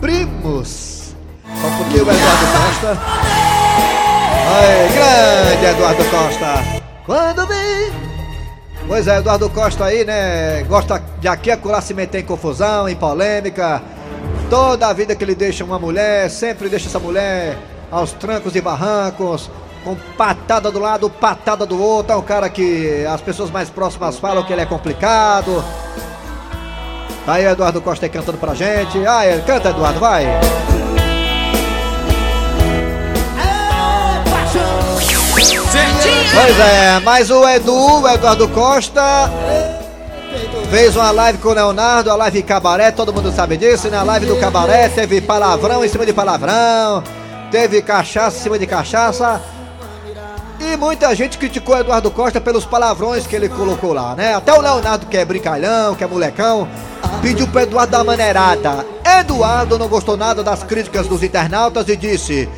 Primos. 0.00 1.14
Só 1.60 1.66
um 1.66 1.76
pouquinho 1.78 2.04
o 2.04 2.10
Eduardo 2.10 2.46
Costa. 2.46 2.98
Aí, 4.54 4.88
grande 4.92 5.64
Eduardo 5.64 6.04
Costa. 6.04 6.82
Quando 7.04 7.46
vi. 7.48 7.92
Pois 8.86 9.08
é, 9.08 9.16
Eduardo 9.16 9.48
Costa 9.48 9.86
aí, 9.86 10.04
né? 10.04 10.62
Gosta 10.64 11.02
de 11.18 11.26
aqui 11.26 11.50
acolá 11.50 11.80
se 11.80 11.94
meter 11.94 12.20
em 12.20 12.24
confusão, 12.24 12.86
em 12.86 12.94
polêmica. 12.94 13.82
Toda 14.54 14.86
a 14.86 14.92
vida 14.92 15.16
que 15.16 15.24
ele 15.24 15.34
deixa 15.34 15.64
uma 15.64 15.80
mulher, 15.80 16.30
sempre 16.30 16.68
deixa 16.68 16.86
essa 16.86 17.00
mulher 17.00 17.58
aos 17.90 18.12
trancos 18.12 18.54
e 18.54 18.60
barrancos, 18.60 19.50
com 19.82 19.96
patada 20.16 20.70
do 20.70 20.78
lado, 20.78 21.10
patada 21.10 21.66
do 21.66 21.82
outro. 21.82 22.12
É 22.12 22.16
um 22.16 22.22
cara 22.22 22.48
que 22.48 23.04
as 23.04 23.20
pessoas 23.20 23.50
mais 23.50 23.68
próximas 23.68 24.16
falam 24.16 24.44
que 24.44 24.52
ele 24.52 24.62
é 24.62 24.64
complicado. 24.64 25.64
Tá 27.26 27.32
aí 27.32 27.46
Eduardo 27.46 27.82
Costa 27.82 28.06
aí 28.06 28.10
cantando 28.10 28.38
pra 28.38 28.54
gente. 28.54 29.04
Ah, 29.04 29.26
ele 29.26 29.42
canta, 29.42 29.70
Eduardo, 29.70 29.98
vai. 29.98 30.24
Pois 36.32 36.60
é, 36.60 37.00
mas 37.00 37.28
o 37.28 37.48
Edu, 37.48 38.02
o 38.02 38.08
Eduardo 38.08 38.48
Costa, 38.50 39.02
fez 40.74 40.96
uma 40.96 41.12
live 41.12 41.38
com 41.38 41.50
o 41.50 41.52
Leonardo, 41.52 42.10
a 42.10 42.16
live 42.16 42.42
cabaré, 42.42 42.90
todo 42.90 43.12
mundo 43.12 43.30
sabe 43.30 43.56
disso. 43.56 43.86
E 43.86 43.90
na 43.90 44.02
live 44.02 44.26
do 44.26 44.34
cabaré 44.40 44.88
teve 44.88 45.20
palavrão 45.20 45.84
em 45.84 45.88
cima 45.88 46.04
de 46.04 46.12
palavrão, 46.12 47.00
teve 47.48 47.80
cachaça 47.80 48.38
em 48.38 48.40
cima 48.40 48.58
de 48.58 48.66
cachaça. 48.66 49.40
E 50.58 50.76
muita 50.76 51.14
gente 51.14 51.38
criticou 51.38 51.78
Eduardo 51.78 52.10
Costa 52.10 52.40
pelos 52.40 52.64
palavrões 52.64 53.24
que 53.24 53.36
ele 53.36 53.48
colocou 53.48 53.92
lá, 53.92 54.16
né? 54.16 54.34
Até 54.34 54.52
o 54.52 54.60
Leonardo, 54.60 55.06
que 55.06 55.16
é 55.16 55.24
brincalhão, 55.24 55.94
que 55.94 56.02
é 56.02 56.08
molecão, 56.08 56.66
pediu 57.22 57.46
pro 57.46 57.60
Eduardo 57.60 57.92
dar 57.92 58.02
maneirada. 58.02 58.84
Eduardo 59.20 59.78
não 59.78 59.86
gostou 59.86 60.16
nada 60.16 60.42
das 60.42 60.64
críticas 60.64 61.06
dos 61.06 61.22
internautas 61.22 61.88
e 61.88 61.96
disse: 61.96 62.48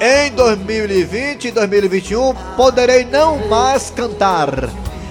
Em 0.00 0.30
2020 0.30 1.48
e 1.48 1.50
2021 1.50 2.34
poderei 2.56 3.04
não 3.04 3.48
mais 3.48 3.90
cantar. 3.90 4.68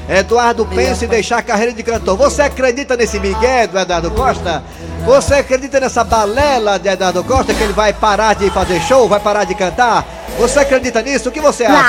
Eduardo 0.10 0.66
pensa 0.66 1.06
em 1.06 1.08
deixar 1.08 1.38
a 1.38 1.42
carreira 1.42 1.72
de 1.74 1.84
cantor. 1.84 2.18
Você 2.18 2.42
acredita 2.42 2.98
nesse 2.98 3.20
Miguel 3.20 3.68
do 3.70 3.80
Eduardo 3.80 4.12
Costa? 4.12 4.62
Você 5.06 5.36
acredita 5.36 5.80
nessa 5.80 6.04
balela 6.04 6.78
de 6.78 6.90
Eduardo 6.90 7.24
Costa 7.24 7.54
que 7.54 7.64
ele 7.64 7.74
vai 7.74 7.94
parar 7.94 8.36
de 8.36 8.50
fazer 8.50 8.80
show, 8.82 9.08
vai 9.08 9.20
parar 9.20 9.46
de 9.46 9.56
cantar? 9.56 10.06
Você 10.38 10.60
acredita 10.60 11.02
nisso? 11.02 11.30
O 11.30 11.32
que 11.32 11.40
você 11.42 11.66
acha? 11.66 11.84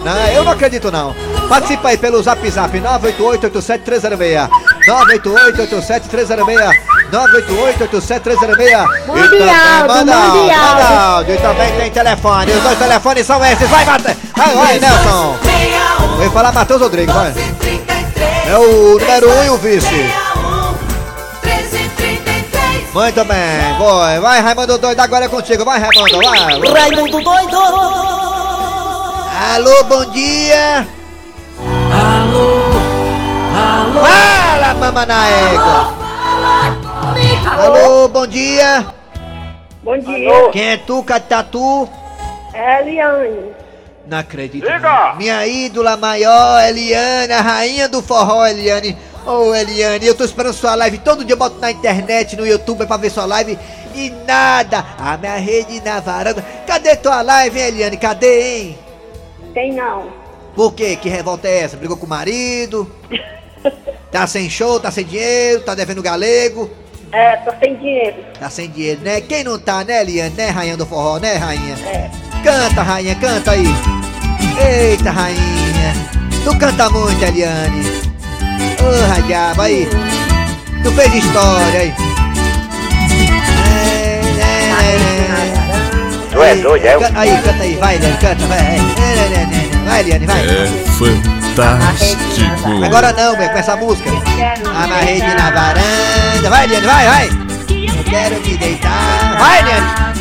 Não, 0.00 0.26
eu 0.28 0.44
não 0.44 0.52
acredito 0.52 0.90
não. 0.90 1.14
Participa 1.48 1.88
aí 1.88 1.96
pelo 1.98 2.22
zap 2.22 2.48
zap 2.50 2.78
988-87306. 2.80 4.48
988-87306. 4.88 6.72
988-87306. 7.12 9.06
Mundial, 9.06 9.86
do 9.86 9.94
Mundial. 10.38 10.58
Manda 10.74 10.98
áudio. 10.98 11.34
E 11.34 11.38
também 11.38 11.72
tem 11.76 11.90
telefone. 11.90 12.52
Os 12.52 12.62
dois 12.62 12.78
telefones 12.78 13.26
são 13.26 13.44
esses. 13.44 13.68
Vai, 13.68 13.84
Mate- 13.84 14.16
vai, 14.36 14.54
vai, 14.54 14.78
Nelson. 14.78 15.36
61 16.12 16.16
Vem 16.18 16.30
falar 16.30 16.52
Matheus 16.52 16.80
Rodrigues, 16.80 17.14
vai. 17.14 17.32
33 17.32 18.48
É 18.48 18.58
o 18.58 18.98
número 18.98 19.30
1 19.30 19.38
um 19.38 19.44
e 19.44 19.50
o 19.50 19.56
vice. 19.56 19.86
61 19.86 20.12
1333 21.42 22.92
Muito 22.94 23.24
bem, 23.24 23.74
boy. 23.78 24.20
Vai, 24.20 24.40
Raimundo 24.40 24.78
Doido, 24.78 25.00
agora 25.00 25.24
é 25.24 25.28
contigo. 25.28 25.64
Vai, 25.64 25.78
Raimundo, 25.80 26.18
vai. 26.22 26.80
Raimundo 26.82 27.20
doido 27.20 27.56
Alô, 29.54 29.84
bom 29.84 30.04
dia. 30.12 30.86
Alô 31.92 32.62
Fala, 34.00 34.74
mama 34.74 35.06
na 35.06 35.28
égua. 35.28 35.94
Alô, 37.62 38.08
bom 38.08 38.26
dia. 38.26 38.86
Bom 39.82 39.98
dia, 39.98 40.50
Quem 40.52 40.70
é 40.70 40.76
tu, 40.76 41.02
Catatu? 41.02 41.88
é 42.54 42.80
Eliane. 42.82 43.52
Não 44.06 44.18
acredito. 44.18 44.66
não. 44.80 45.16
Minha 45.16 45.46
ídola 45.46 45.96
maior, 45.96 46.62
Eliane, 46.64 47.32
a 47.32 47.40
rainha 47.40 47.88
do 47.88 48.02
forró, 48.02 48.46
Eliane. 48.46 48.96
Ô 49.24 49.54
Eliane, 49.54 50.06
eu 50.06 50.14
tô 50.14 50.24
esperando 50.24 50.52
sua 50.52 50.74
live. 50.74 50.98
Todo 50.98 51.24
dia 51.24 51.34
eu 51.34 51.38
boto 51.38 51.58
na 51.60 51.70
internet, 51.70 52.36
no 52.36 52.46
YouTube 52.46 52.84
pra 52.86 52.96
ver 52.96 53.10
sua 53.10 53.24
live. 53.24 53.56
E 53.94 54.10
nada. 54.26 54.84
A 54.98 55.16
minha 55.16 55.36
rede 55.36 55.80
na 55.82 56.00
varanda. 56.00 56.42
Cadê 56.66 56.96
tua 56.96 57.22
live, 57.22 57.58
hein, 57.60 57.66
Eliane? 57.68 57.96
Cadê, 57.96 58.58
hein? 58.58 58.78
Tem 59.54 59.72
não. 59.72 60.08
Por 60.56 60.72
quê? 60.74 60.96
Que 60.96 61.08
revolta 61.08 61.46
é 61.46 61.60
essa? 61.60 61.76
Brigou 61.76 61.96
com 61.96 62.06
o 62.06 62.08
marido? 62.08 62.90
Tá 64.10 64.26
sem 64.26 64.50
show, 64.50 64.78
tá 64.78 64.90
sem 64.90 65.04
dinheiro, 65.06 65.62
tá 65.62 65.74
devendo 65.74 66.02
galego? 66.02 66.68
É, 67.12 67.36
tô 67.36 67.50
sem 67.58 67.76
dinheiro. 67.76 68.16
Tá 68.38 68.50
sem 68.50 68.68
dinheiro, 68.68 69.00
né? 69.00 69.22
Quem 69.22 69.42
não 69.42 69.58
tá, 69.58 69.82
né, 69.84 70.02
Eliane? 70.02 70.34
Né, 70.34 70.48
rainha 70.50 70.76
do 70.76 70.84
forró, 70.84 71.18
né, 71.18 71.36
rainha? 71.36 71.74
É. 71.86 72.10
Canta, 72.42 72.82
rainha, 72.82 73.14
canta 73.14 73.52
aí. 73.52 73.66
Eita, 74.58 75.12
rainha. 75.12 75.94
Tu 76.42 76.56
canta 76.58 76.90
muito, 76.90 77.22
Eliane. 77.22 78.02
Ô, 78.80 79.08
radiaba 79.08 79.64
aí. 79.64 79.88
Tu 80.82 80.90
fez 80.90 81.14
história 81.14 81.80
aí. 81.80 81.94
É, 83.70 84.20
é, 84.40 84.62
é, 84.82 85.52
Tu 86.32 86.42
é 86.42 86.54
doido, 86.56 86.84
é? 86.84 86.94
Aí, 87.14 87.30
canta 87.42 87.62
aí, 87.62 87.76
vai, 87.76 87.94
Eliane, 87.94 88.16
canta, 88.16 88.46
vai. 88.46 88.58
vai. 88.58 89.62
Vai, 89.86 90.00
Eliane, 90.00 90.26
vai. 90.26 90.40
É 90.40 90.66
fantástico. 90.98 92.22
Agora 92.84 93.12
não, 93.12 93.36
velho, 93.36 93.52
com 93.52 93.58
essa 93.58 93.76
música. 93.76 94.10
Amarrei 94.74 95.20
de 95.20 95.34
na 95.34 95.50
varanda. 95.50 96.50
Vai, 96.50 96.64
Eliane, 96.64 96.86
vai, 96.86 97.06
vai. 97.06 97.28
Eu 97.28 98.04
quero 98.04 98.40
me 98.40 98.56
deitar. 98.56 99.38
Vai, 99.38 99.60
Eliane. 99.60 100.12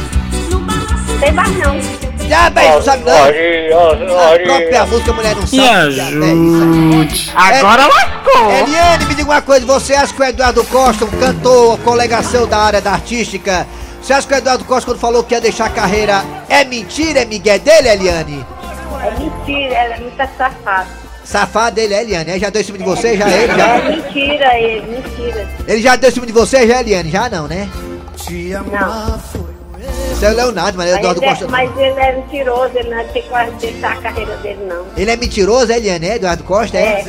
Tem 1.19 1.31
mais 1.31 1.57
não. 1.57 2.00
Já, 2.31 2.47
velho, 2.47 2.73
não 2.75 2.81
sabe 2.81 3.03
não. 3.03 3.11
Olha, 3.13 3.77
olha, 3.77 4.35
A 4.35 4.39
própria 4.39 4.85
música 4.85 5.13
mulher 5.13 5.35
não 5.35 5.45
sabe. 5.47 5.59
Me 5.89 5.95
velho, 5.95 7.05
isso 7.11 7.31
aí. 7.35 7.57
Agora 7.57 7.87
lascou. 7.87 8.51
Eliane, 8.51 9.05
me 9.05 9.15
diga 9.15 9.29
uma 9.29 9.41
coisa, 9.41 9.65
você 9.65 9.93
acha 9.93 10.13
que 10.13 10.21
o 10.21 10.23
Eduardo 10.23 10.63
Costa, 10.63 11.03
um 11.03 11.09
cantor, 11.09 11.77
colega 11.79 12.23
seu 12.23 12.47
da 12.47 12.57
área 12.57 12.79
da 12.79 12.93
artística, 12.93 13.67
você 14.01 14.13
acha 14.13 14.25
que 14.25 14.33
o 14.33 14.37
Eduardo 14.37 14.63
Costa, 14.63 14.89
quando 14.89 14.99
falou 14.99 15.25
que 15.25 15.33
ia 15.33 15.41
deixar 15.41 15.65
a 15.65 15.69
carreira, 15.71 16.23
é 16.47 16.63
mentira, 16.63 17.19
é 17.19 17.25
migué 17.25 17.59
dele, 17.59 17.89
Eliane? 17.89 18.45
É 19.03 19.11
mentira, 19.19 19.73
ela 19.75 19.95
é 19.95 19.99
muito 19.99 20.17
safada. 20.37 20.87
Safado 21.25 21.75
dele, 21.75 21.93
é, 21.95 22.01
Eliane? 22.01 22.31
Ele 22.31 22.39
já 22.39 22.49
deu 22.49 22.61
em 22.61 22.65
cima 22.65 22.77
de 22.77 22.83
você, 22.85 23.17
já 23.17 23.27
ele, 23.29 23.51
É 23.51 23.57
já? 23.57 23.77
mentira 23.89 24.57
ele, 24.57 24.87
mentira. 24.87 25.49
Ele 25.67 25.81
já 25.81 25.95
deu 25.97 26.09
em 26.09 26.13
cima 26.13 26.25
de 26.25 26.31
você, 26.31 26.65
já, 26.65 26.79
Eliane? 26.79 27.11
Já 27.11 27.29
não, 27.29 27.45
né? 27.45 27.69
Não. 28.71 29.50
Você 29.81 30.25
é 30.25 30.31
o 30.31 30.35
Leonardo, 30.35 30.77
mas 30.77 30.89
Mas 30.91 30.99
Eduardo 30.99 31.19
ele, 31.19 31.25
é, 31.25 31.29
Costa... 31.29 31.47
mas 31.47 31.77
ele 31.77 31.99
é 31.99 32.15
mentiroso, 32.15 32.71
ele 32.77 32.89
não 32.89 33.07
tem 33.07 33.23
que 33.23 33.55
deixar 33.59 33.93
a 33.93 33.95
carreira 34.01 34.37
dele, 34.37 34.59
não. 34.67 34.85
Ele 34.95 35.11
é 35.11 35.15
mentiroso, 35.15 35.71
é, 35.71 35.77
Eliane, 35.77 36.07
é, 36.07 36.15
Eduardo 36.15 36.43
Costa, 36.43 36.77
é? 36.77 36.81
É. 36.81 37.05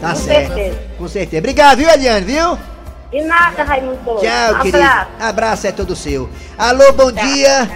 Tá 0.00 0.10
Com 0.10 0.16
certo. 0.16 0.54
certeza. 0.54 0.78
Com 0.96 1.08
certeza. 1.08 1.38
Obrigado, 1.38 1.78
viu, 1.78 1.90
Eliane, 1.90 2.24
viu? 2.24 2.58
E 3.12 3.22
nada, 3.22 3.62
Raimundo. 3.62 3.98
Tchau, 4.20 4.54
um 4.54 4.58
querido. 4.60 4.78
abraço. 4.78 5.10
Abraço 5.20 5.66
é 5.66 5.72
todo 5.72 5.96
seu. 5.96 6.28
Alô, 6.56 6.92
bom 6.92 7.10
dia. 7.10 7.68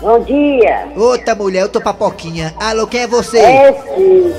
Bom 0.00 0.18
dia. 0.20 0.88
Outra 0.96 1.34
mulher, 1.34 1.62
eu 1.62 1.68
tô 1.68 1.80
papoquinha. 1.80 2.52
Alô, 2.58 2.88
quem 2.88 3.02
é 3.02 3.06
você? 3.06 3.38
Esse 3.38 4.34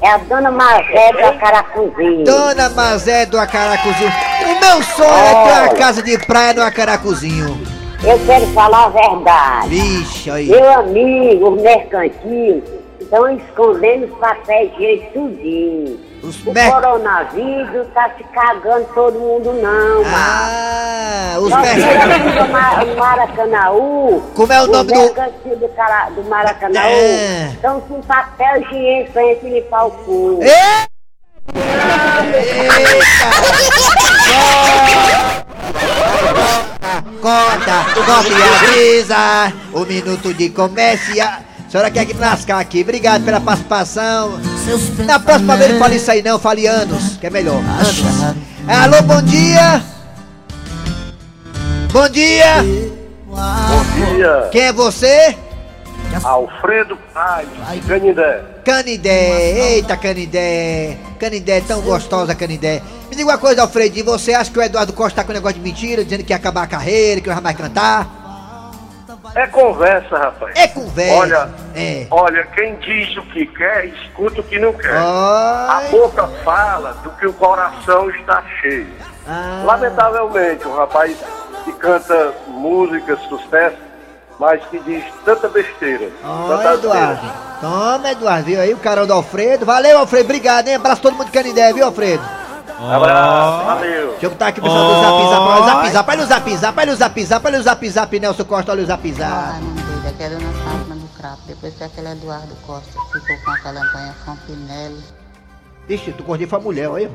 é 0.00 0.08
a 0.08 0.16
dona 0.16 0.50
Mazé 0.50 1.12
da 1.12 1.32
Caracuzinho. 1.34 2.24
Dona 2.24 2.68
Mazé 2.70 3.26
do 3.26 3.38
Acaracuzinho. 3.38 4.10
O 4.44 4.60
meu 4.60 4.82
sonho 4.82 5.10
é 5.10 5.44
ter 5.44 5.60
uma 5.60 5.74
casa 5.74 6.02
de 6.02 6.18
praia 6.18 6.54
no 6.54 6.62
Acaracuzinho. 6.62 7.81
Eu 8.04 8.18
quero 8.26 8.46
falar 8.48 8.86
a 8.86 8.88
verdade. 8.88 9.68
Vixe, 9.68 10.28
aí. 10.30 10.48
Meu 10.48 10.70
amigo, 10.80 11.50
os 11.50 11.62
mercantil, 11.62 12.62
estão 13.00 13.30
escondendo 13.36 14.06
os 14.12 14.18
papéis 14.18 14.72
direitos 14.76 15.12
tudinho. 15.12 16.00
Os 16.22 16.44
O 16.46 16.52
mer... 16.52 16.70
coronavírus 16.72 17.86
tá 17.94 18.10
se 18.16 18.22
cagando 18.24 18.86
todo 18.94 19.18
mundo 19.18 19.52
não, 19.54 20.02
mano. 20.04 20.16
Ah, 20.16 21.36
os 21.40 21.50
Nós 21.50 21.74
mer... 21.76 22.12
aqui 22.12 22.30
do 22.38 22.48
Ma- 22.52 22.84
do 22.84 22.96
Maracanaú. 22.96 24.22
Como 24.34 24.52
é 24.52 24.62
o 24.62 24.66
nome 24.68 24.92
do- 24.92 24.98
mercantil 25.00 25.56
do, 25.56 25.68
cara, 25.70 26.10
do 26.10 26.22
Maracanaú 26.24 26.86
É. 26.90 27.48
estão 27.52 27.80
com 27.82 28.00
papel 28.02 28.62
higiênico 28.62 29.12
pra 29.12 29.22
gente 29.22 29.46
limpar 29.48 29.86
o 29.86 29.90
cu. 29.90 30.38
Ei! 30.42 30.50
Eita! 32.64 33.32
Conta, 37.22 37.84
conta 37.94 38.28
e 38.28 38.42
avisa. 38.42 39.52
O 39.72 39.84
minuto 39.84 40.34
de 40.34 40.50
comércio. 40.50 41.22
A 41.22 41.40
senhora 41.70 41.88
quer 41.88 42.04
que 42.04 42.14
lascar 42.14 42.58
aqui. 42.58 42.82
Obrigado 42.82 43.24
pela 43.24 43.40
participação. 43.40 44.40
Na 45.06 45.20
próxima 45.20 45.56
vez 45.56 45.70
não 45.70 45.78
fale 45.78 45.96
isso 45.96 46.10
aí 46.10 46.20
não, 46.20 46.38
fale 46.40 46.66
anos, 46.66 47.16
que 47.18 47.26
é 47.28 47.30
melhor. 47.30 47.62
Anos. 47.62 48.36
Alô, 48.66 49.02
bom 49.02 49.22
dia. 49.22 49.84
Bom 51.92 52.08
dia. 52.08 52.56
Bom 53.28 54.14
dia, 54.16 54.48
Quem 54.50 54.62
é 54.62 54.72
você? 54.72 55.36
Alfredo 56.22 56.96
Paz, 57.12 57.48
Canindé. 57.86 58.40
Canidé, 58.64 59.74
eita 59.74 59.96
Canidé, 59.96 60.96
Canidé, 61.18 61.60
tão 61.62 61.80
gostosa 61.80 62.34
Canidé. 62.34 62.82
Me 63.10 63.16
diga 63.16 63.30
uma 63.30 63.38
coisa, 63.38 63.62
Alfredinho, 63.62 64.04
você 64.04 64.32
acha 64.34 64.50
que 64.50 64.58
o 64.58 64.62
Eduardo 64.62 64.92
Costa 64.92 65.20
tá 65.22 65.24
com 65.26 65.32
negócio 65.32 65.56
de 65.56 65.62
mentira, 65.62 66.04
dizendo 66.04 66.24
que 66.24 66.32
ia 66.32 66.36
acabar 66.36 66.62
a 66.62 66.66
carreira, 66.66 67.20
que 67.20 67.28
não 67.28 67.34
vai 67.34 67.42
mais 67.44 67.56
cantar? 67.56 68.22
É 69.34 69.46
conversa, 69.46 70.18
rapaz. 70.18 70.52
É 70.56 70.68
conversa. 70.68 71.14
Olha, 71.16 71.50
É. 71.74 72.06
olha, 72.10 72.44
quem 72.54 72.74
diz 72.76 73.16
o 73.16 73.22
que 73.22 73.46
quer, 73.46 73.86
escuta 73.86 74.40
o 74.40 74.44
que 74.44 74.58
não 74.58 74.72
quer. 74.74 74.94
A 74.94 75.84
boca 75.90 76.26
fala 76.44 76.92
do 77.02 77.10
que 77.12 77.26
o 77.26 77.32
coração 77.32 78.10
está 78.10 78.42
cheio. 78.60 78.88
Ah. 79.26 79.62
Lamentavelmente, 79.64 80.66
um 80.68 80.74
rapaz 80.74 81.16
que 81.64 81.72
canta 81.74 82.32
música, 82.48 83.16
sucesso, 83.28 83.76
mas 84.42 84.60
que 84.66 84.78
diz 84.80 85.04
tanta 85.24 85.48
besteira. 85.48 86.10
Ó, 86.24 86.48
tanta 86.48 86.74
Eduardo. 86.74 87.12
asneira. 87.12 87.36
Toma, 87.60 88.10
Eduardo, 88.10 88.44
viu 88.44 88.60
aí 88.60 88.74
o 88.74 88.76
carão 88.76 89.06
do 89.06 89.12
Alfredo. 89.12 89.64
Valeu, 89.64 89.98
Alfredo, 89.98 90.24
obrigado, 90.24 90.66
hein? 90.66 90.74
Abraço 90.74 91.00
todo 91.00 91.12
mundo 91.14 91.26
de 91.26 91.30
Canidé, 91.30 91.72
viu, 91.72 91.84
Alfredo? 91.84 92.24
Abraço, 92.92 93.64
valeu. 93.64 94.10
Deixa 94.10 94.26
eu 94.26 94.30
botar 94.30 94.48
aqui 94.48 94.58
o 94.58 94.62
pessoal 94.64 94.84
do 94.84 95.00
Zap 95.00 95.30
Zap, 95.30 95.48
olha 95.48 95.62
o 95.62 95.66
Zap 95.66 95.90
Zap, 95.92 96.10
olha 96.10 96.22
o 96.22 96.26
Zap 96.26 96.56
Zap, 96.56 96.80
olha 96.80 96.92
o 96.92 96.96
Zap 96.96 97.24
Zap, 97.24 97.46
olha 97.46 97.58
o 97.60 97.62
Zap 97.62 97.88
Zap, 97.88 98.18
Nelson 98.20 98.44
Costa, 98.44 98.72
olha 98.72 98.82
o 98.82 98.86
Zap 98.86 99.12
Zap. 99.12 99.32
Raimundo 99.32 99.82
doido, 99.82 100.08
aquela 100.08 100.34
na 100.40 100.52
Fátima 100.52 100.96
do 100.96 101.08
Crapo. 101.16 101.42
Depois 101.46 101.74
que 101.74 101.84
aquele 101.84 102.08
Eduardo 102.10 102.56
Costa 102.66 103.00
ficou 103.12 103.36
com 103.44 103.50
aquela 103.52 103.80
Antônia 103.80 104.14
Fontinelli. 104.24 105.21
Ixi, 105.88 106.12
tu 106.12 106.22
cortei 106.22 106.46
foi 106.46 106.58
a 106.58 106.62
mulher, 106.62 106.88
olha. 106.88 107.10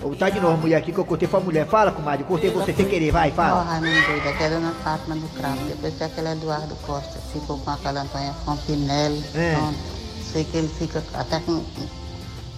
Vou 0.00 0.10
botar 0.10 0.30
de 0.30 0.40
novo 0.40 0.54
a 0.54 0.56
mulher 0.56 0.76
aqui 0.76 0.90
que 0.92 0.98
eu 0.98 1.04
cortei 1.04 1.28
foi 1.28 1.40
a 1.40 1.42
mulher. 1.42 1.66
Fala, 1.66 1.92
comadre, 1.92 2.24
cortei 2.24 2.50
você 2.50 2.72
sem 2.72 2.86
querer, 2.86 3.10
vai, 3.12 3.28
Ó, 3.30 3.32
fala. 3.32 3.62
Raimundo 3.62 4.06
doido, 4.06 4.28
aquela 4.28 4.58
na 4.58 4.72
Fátima 4.82 5.14
do 5.16 5.28
Crapo. 5.38 5.58
Depois 5.68 5.94
que 5.94 6.04
aquele 6.04 6.28
Eduardo 6.32 6.74
Costa 6.86 7.18
ficou 7.32 7.58
com 7.58 7.70
aquela 7.70 8.02
Antônia 8.02 8.32
Fontinelli. 8.44 9.22
É. 9.34 9.54
Pronto. 9.54 9.78
Sei 10.32 10.44
que 10.44 10.56
ele 10.56 10.68
fica 10.68 11.02
até 11.14 11.40
com, 11.40 11.62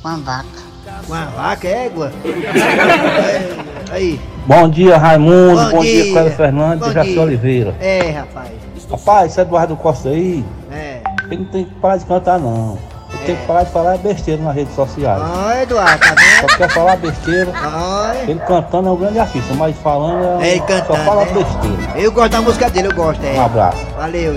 com 0.02 0.08
a 0.08 0.16
vaca. 0.16 0.72
Uma 1.06 1.26
vaca, 1.26 1.68
égua. 1.68 2.12
É, 2.24 3.92
Aí. 3.92 4.20
Bom 4.46 4.68
dia, 4.68 4.96
Raimundo. 4.96 5.60
Bom 5.64 5.70
Bom, 5.70 5.80
dia, 5.82 6.02
dia. 6.04 6.12
Cléber 6.12 6.36
Fernandes 6.36 6.84
Bom 6.84 6.90
e 6.90 6.94
Jaci. 6.94 7.18
Oliveira. 7.18 7.76
É, 7.80 8.10
rapaz. 8.10 8.50
Rapaz, 8.90 9.32
esse 9.32 9.40
Eduardo 9.40 9.76
Costa 9.76 10.08
aí, 10.10 10.44
É. 10.70 11.02
ele 11.30 11.36
não 11.38 11.44
tem 11.46 11.64
que 11.64 11.74
parar 11.76 11.96
de 11.96 12.04
cantar, 12.04 12.38
não. 12.38 12.78
Ele 13.14 13.24
tem 13.26 13.36
que 13.36 13.46
parar 13.46 13.62
de 13.64 13.70
falar 13.72 13.98
besteira 13.98 14.42
nas 14.42 14.54
redes 14.54 14.74
sociais. 14.74 15.22
Ó, 15.22 15.52
Eduardo, 15.60 15.98
tá 16.00 16.08
Só 16.08 16.46
vendo? 16.46 16.56
quer 16.58 16.70
falar 16.70 16.96
besteira. 16.96 17.52
Ó, 17.64 18.12
Ele 18.28 18.40
cantando 18.40 18.88
é 18.88 18.92
um 18.92 18.96
grande 18.96 19.18
artista, 19.18 19.54
mas 19.54 19.76
falando 19.78 20.42
É, 20.42 20.48
é, 20.48 20.50
ele 20.52 20.60
só 20.60 20.66
cantando, 20.66 21.04
fala 21.04 21.24
né? 21.24 21.32
besteira. 21.32 21.98
eu 22.00 22.12
gosto 22.12 22.30
da 22.32 22.40
música 22.40 22.70
dele, 22.70 22.88
eu 22.88 22.94
gosto, 22.94 23.22
é. 23.24 23.32
Um 23.34 23.44
abraço. 23.44 23.86
Valeu. 23.96 24.34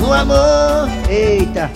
O 0.00 0.12
amor. 0.12 0.88
Eita. 1.08 1.70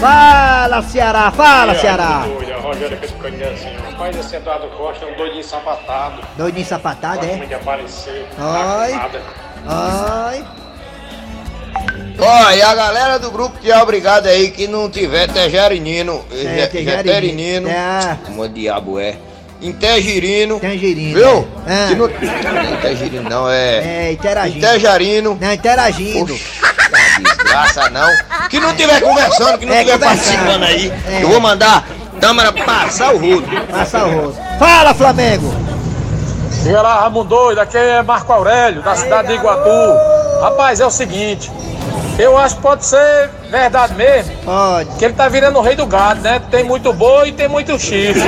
Fala, 0.00 0.82
Ceará, 0.82 1.30
fala, 1.30 1.74
Ceará. 1.74 2.24
Doido, 2.26 2.60
Rogério 2.60 2.98
assim, 2.98 3.76
rapaz, 3.90 4.16
esse 4.16 4.36
Eduardo 4.36 4.68
Costa 4.76 5.04
é 5.06 5.12
um 5.12 5.16
doidinho 5.16 5.44
sapatado, 5.44 6.22
Doidinho 6.36 6.66
sapatado, 6.66 7.24
é? 7.24 7.36
de 7.36 7.54
aparecer, 7.54 8.28
Ai. 8.38 9.10
Ai. 9.66 10.44
Ó, 12.18 12.50
e 12.50 12.62
a 12.62 12.74
galera 12.74 13.18
do 13.18 13.30
grupo 13.30 13.58
que 13.58 13.70
é 13.70 13.76
obrigado 13.82 14.26
aí 14.26 14.50
que 14.50 14.66
não 14.66 14.88
tiver 14.88 15.28
Tegerinino, 15.30 16.24
É, 16.32 16.66
Tegerinino. 16.66 16.96
Jeterinino, 16.96 17.68
É. 17.68 18.16
como 18.24 18.42
o 18.42 18.48
diabo 18.48 18.98
é, 18.98 19.16
Intergirino, 19.60 20.58
Tangerina. 20.60 21.18
viu? 21.18 21.48
É. 21.66 21.88
Que 21.88 21.94
não, 21.94 22.08
não 22.08 22.60
é 22.60 22.72
Intergirino 22.74 23.28
não, 23.30 23.50
é 23.50 23.78
É, 24.08 24.12
interagindo. 24.12 24.58
Interjarino, 24.58 25.38
Não, 25.40 25.52
interagindo. 25.52 26.32
Poxa, 26.34 27.20
desgraça 27.22 27.90
não, 27.90 28.08
que 28.48 28.60
não 28.60 28.74
tiver 28.74 29.00
conversando, 29.00 29.58
que 29.58 29.66
não 29.66 29.74
É, 29.74 29.84
tiver 29.84 29.98
participando 29.98 30.62
aí, 30.62 30.92
É. 31.10 31.22
eu 31.22 31.28
vou 31.28 31.40
mandar 31.40 31.86
a 32.16 32.20
câmera 32.20 32.52
passar 32.52 33.14
o 33.14 33.18
rodo. 33.18 33.46
Passa 33.70 34.04
o 34.04 34.20
rosto. 34.26 34.40
Fala, 34.58 34.94
Flamengo. 34.94 35.54
Chega 36.62 36.80
lá, 36.82 37.00
Ramon 37.00 37.24
doido, 37.24 37.58
aqui 37.60 37.76
é 37.76 38.02
Marco 38.02 38.32
Aurélio, 38.32 38.82
da 38.82 38.94
cidade 38.96 39.28
de 39.28 39.34
Iguatu. 39.34 39.70
Rapaz, 40.42 40.80
é 40.80 40.86
o 40.86 40.90
seguinte, 40.90 41.50
eu 42.18 42.36
acho 42.38 42.56
que 42.56 42.62
pode 42.62 42.84
ser 42.84 43.30
verdade 43.50 43.94
mesmo? 43.94 44.36
Pode. 44.44 44.90
Que 44.96 45.04
ele 45.04 45.14
tá 45.14 45.28
virando 45.28 45.58
o 45.58 45.62
rei 45.62 45.74
do 45.76 45.86
gado, 45.86 46.20
né? 46.20 46.40
Tem 46.50 46.64
muito 46.64 46.92
boi 46.92 47.28
e 47.28 47.32
tem 47.32 47.48
muito 47.48 47.78
chifre. 47.78 48.22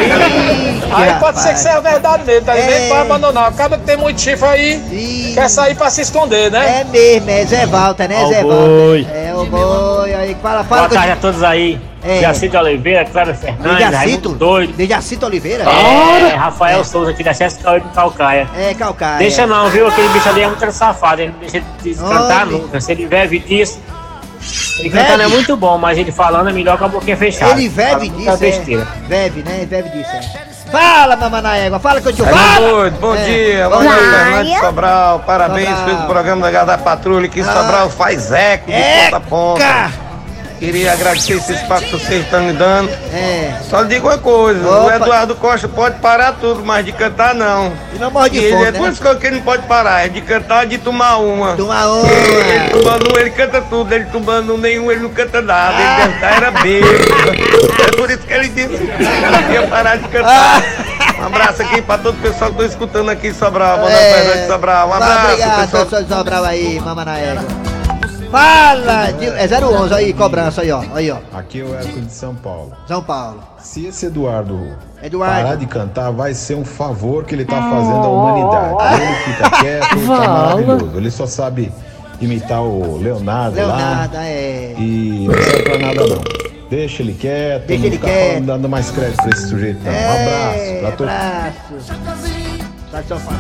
aí 0.93 1.15
pode 1.21 1.41
ser 1.41 1.53
que 1.55 1.61
seja 1.61 1.81
verdade 1.81 2.25
mesmo, 2.25 2.47
tá? 2.47 2.57
É. 2.57 2.81
nem 2.81 2.89
pode 2.89 3.01
abandonar. 3.01 3.49
Acaba 3.49 3.79
que 3.79 3.85
tem 3.85 3.97
muito 3.97 4.21
chifre 4.21 4.47
aí, 4.49 5.33
quer 5.35 5.49
sair 5.49 5.75
pra 5.75 5.91
se 5.91 6.03
esconder, 6.03 6.51
né? 6.51 6.81
É 6.81 6.85
mesmo, 6.85 7.31
é 7.31 7.45
Zé 7.45 7.67
Walter, 7.67 8.09
né, 8.09 8.23
Ó 8.25 8.29
Zé 8.29 8.43
boi. 8.43 9.03
Walter? 9.03 9.17
É 9.17 9.35
o 9.35 9.47
boi, 9.47 10.15
aí 10.15 10.37
fala, 10.43 10.65
fala. 10.65 10.89
Boa 10.89 11.01
tarde 11.01 11.13
a 11.13 11.17
todos 11.17 11.43
aí. 11.43 11.81
É. 12.03 12.21
Jacinto 12.21 12.57
Oliveira, 12.57 13.05
Cláudio 13.05 13.35
Fernandes? 13.35 13.91
Raimundo 13.91 14.29
Doido. 14.35 14.73
Dejacito 14.75 15.27
Oliveira? 15.27 15.65
É, 15.65 16.37
Rafael 16.37 16.85
Souza 16.85 17.11
aqui 17.11 17.25
da 17.25 17.35
Chester 17.35 17.81
de 17.81 17.89
Calcaia. 17.89 18.49
É, 18.57 18.73
Calcaia. 18.73 19.19
Deixa 19.19 19.47
não, 19.47 19.69
viu? 19.69 19.89
Aquele 19.89 20.09
bicho 20.11 20.29
ali 20.29 20.43
é 20.43 20.47
muito 20.47 20.73
safado, 20.73 21.23
ele 21.23 21.33
não 21.33 21.41
deixa 21.41 21.61
de 21.83 21.95
cantar 21.95 22.47
nunca. 22.47 22.81
Se 22.81 22.93
ele 22.93 23.07
vive 23.07 23.41
disso. 23.41 23.81
Ele 24.79 24.89
Vive? 24.89 24.99
cantando 24.99 25.23
é 25.23 25.29
muito 25.29 25.57
bom, 25.57 25.77
mas 25.79 25.99
ele 25.99 26.13
falando 26.13 26.49
é 26.49 26.53
melhor 26.53 26.79
com 26.79 26.85
a 26.85 26.89
boquinha 26.89 27.17
fechada. 27.17 27.53
Ele 27.53 27.69
bebe 27.69 28.11
muita 28.11 28.31
disso, 28.33 28.39
besteira. 28.39 28.87
é. 29.05 29.09
Bebe, 29.09 29.43
né? 29.43 29.67
Bebe 29.69 29.89
disso, 29.91 30.11
é. 30.11 30.49
Fala, 30.71 31.17
mamãe 31.17 31.41
na 31.41 31.57
égua, 31.57 31.79
fala 31.79 32.01
que 32.01 32.09
eu 32.09 32.13
te 32.13 32.23
falo. 32.23 32.69
Doido, 32.71 32.99
bom 33.01 33.15
É. 33.15 33.25
dia, 33.25 33.69
Bom 33.71 33.81
dia. 33.81 33.91
Fernando 33.91 34.61
Sobral, 34.61 35.21
parabéns 35.21 35.69
Sobral. 35.71 35.85
pelo 35.97 36.07
programa 36.09 36.43
da 36.43 36.51
Garra 36.51 36.65
da 36.67 36.79
Patrulha, 36.79 37.27
que 37.29 37.41
Ah. 37.41 37.45
Sobral 37.53 37.89
faz 37.91 38.31
eco 38.31 38.67
de 38.67 38.73
Eca! 38.75 39.05
ponta 39.11 39.17
a 39.17 39.21
ponta. 39.21 40.08
Queria 40.59 40.93
agradecer 40.93 41.35
esse 41.35 41.53
espaço 41.53 41.85
que 41.85 41.93
vocês 41.93 42.25
estão 42.25 42.43
me 42.43 42.53
dando. 42.53 42.91
É. 43.13 43.55
Só 43.71 43.81
lhe 43.83 43.89
digo 43.89 44.09
uma 44.09 44.19
coisa, 44.19 44.61
o 44.67 44.87
Opa. 44.87 44.97
Eduardo 44.97 45.37
Costa 45.37 45.69
pode 45.69 45.99
parar 46.01 46.33
tudo, 46.33 46.65
mas 46.65 46.85
de 46.85 46.91
cantar 46.93 47.33
não. 47.35 47.73
E 47.95 47.99
não 47.99 48.11
morre 48.11 48.31
de 48.31 48.39
ele 48.39 48.51
fome, 48.53 48.63
é 48.65 48.73
né? 48.73 48.79
duas 48.79 48.99
coisas 48.99 49.21
que 49.21 49.27
ele 49.29 49.37
não 49.37 49.43
pode 49.43 49.63
parar, 49.67 50.05
é 50.05 50.09
de 50.09 50.21
cantar 50.21 50.65
e 50.65 50.69
de 50.71 50.79
tomar 50.79 51.19
uma. 51.19 51.55
Tomar 51.57 51.87
uma. 51.87 52.09
Ele 52.11 52.71
tomando 52.71 53.09
uma, 53.11 53.21
ele 53.21 53.31
canta 53.31 53.61
tudo, 53.63 53.93
ele 53.95 54.07
tomando 54.07 54.59
nenhum, 54.59 54.91
ele 54.91 55.01
não 55.03 55.11
canta 55.11 55.41
nada, 55.41 55.77
Ah. 55.79 56.05
ele 56.05 56.15
estar 56.15 56.37
era 56.37 56.51
bêbado. 56.51 57.83
É 57.93 57.97
por 57.97 58.11
isso 58.11 58.19
que 58.27 58.33
ele 58.33 58.49
disse 58.49 58.69
que 58.79 59.47
não 59.47 59.53
ia 59.53 59.67
parar 59.69 59.97
de 59.97 60.09
cantar. 60.09 60.63
Ah. 60.63 61.23
Um 61.23 61.27
abraço 61.27 61.63
aqui 61.63 61.83
pra 61.83 61.99
todo 61.99 62.15
o 62.17 62.21
pessoal 62.21 62.51
que 62.53 62.59
tá 62.59 62.65
escutando 62.65 63.11
aqui 63.11 63.29
em 63.29 63.35
Sobral. 63.35 63.79
Boa 63.79 63.91
É. 63.91 64.47
Sobral. 64.49 64.89
Um 64.89 64.95
abraço, 64.95 65.25
Obrigado, 65.27 65.61
pessoal. 65.63 65.83
pessoal 65.85 66.03
de 66.03 66.09
Sobral 66.09 66.45
aí, 66.45 66.81
mamãe 66.81 67.05
na 67.05 67.19
égua. 67.19 67.78
Fala! 68.31 69.11
de- 69.13 69.27
É 69.27 69.47
011 69.47 69.95
aí, 69.95 70.13
cobrança 70.13 70.61
aí, 70.63 70.71
ó. 70.71 70.83
Aí, 70.95 71.11
ó. 71.11 71.19
Aqui 71.33 71.61
é 71.61 71.65
o 71.65 71.75
Eco 71.75 72.01
de 72.01 72.13
São 72.13 72.35
Paulo. 72.35 72.73
São 72.87 73.03
Paulo. 73.03 73.43
Se 73.59 73.87
esse 73.87 74.07
Eduardo, 74.07 74.77
Eduardo. 75.03 75.35
parar 75.43 75.55
de 75.57 75.67
cantar, 75.67 76.11
vai 76.11 76.35
ser 76.35 76.55
um 76.55 76.65
favor 76.65 77.25
que 77.25 77.35
ele 77.35 77.45
tá 77.45 77.57
fazendo 77.57 78.05
à 78.05 78.09
humanidade. 78.09 79.03
Ele 79.03 79.15
fica 79.25 79.51
quieto, 79.61 79.89
tá 79.89 79.97
Vala. 79.97 80.29
maravilhoso. 80.63 80.97
Ele 80.97 81.11
só 81.11 81.27
sabe 81.27 81.73
imitar 82.21 82.63
o 82.63 82.99
Leonardo, 82.99 83.57
Leonardo, 83.57 84.15
lá. 84.17 84.25
é. 84.27 84.75
E 84.77 85.27
não 85.27 85.35
serve 85.43 85.63
pra 85.63 85.79
nada 85.79 86.07
não. 86.07 86.49
Deixa 86.69 87.03
ele 87.03 87.15
quieto, 87.15 87.67
Deixa 87.67 87.81
não 87.81 87.87
ele 87.89 87.99
quieto. 87.99 88.29
falando, 88.29 88.47
dando 88.47 88.69
mais 88.69 88.91
crédito 88.91 89.17
pra 89.23 89.31
esse 89.31 89.49
sujeito 89.49 89.81
não. 89.83 89.91
Um 89.91 89.97
abraço 89.97 90.81
pra 90.81 90.91
todos. 90.93 91.15
Abraço. 91.15 92.38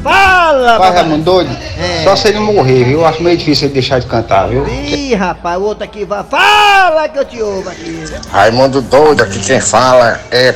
Fala, 0.02 0.78
Vai, 0.78 0.78
mamãe. 0.78 0.92
Raimundo 0.92 1.24
doido? 1.24 1.56
É. 1.78 2.04
Só 2.04 2.14
se 2.16 2.28
ele 2.28 2.38
morrer, 2.40 2.84
viu? 2.84 3.00
Eu 3.00 3.06
acho 3.06 3.22
meio 3.22 3.36
difícil 3.36 3.66
ele 3.66 3.74
deixar 3.74 3.98
de 3.98 4.06
cantar, 4.06 4.48
viu? 4.48 4.66
Ih, 4.68 5.14
rapaz, 5.14 5.58
o 5.58 5.62
outro 5.62 5.84
aqui 5.84 6.04
vai. 6.04 6.22
Fala 6.24 7.08
que 7.08 7.18
eu 7.18 7.24
te 7.24 7.40
ouvo 7.42 7.68
aqui. 7.68 8.04
Raimundo 8.30 8.82
doido, 8.82 9.22
aqui 9.22 9.38
quem 9.40 9.60
fala 9.60 10.20
é 10.30 10.54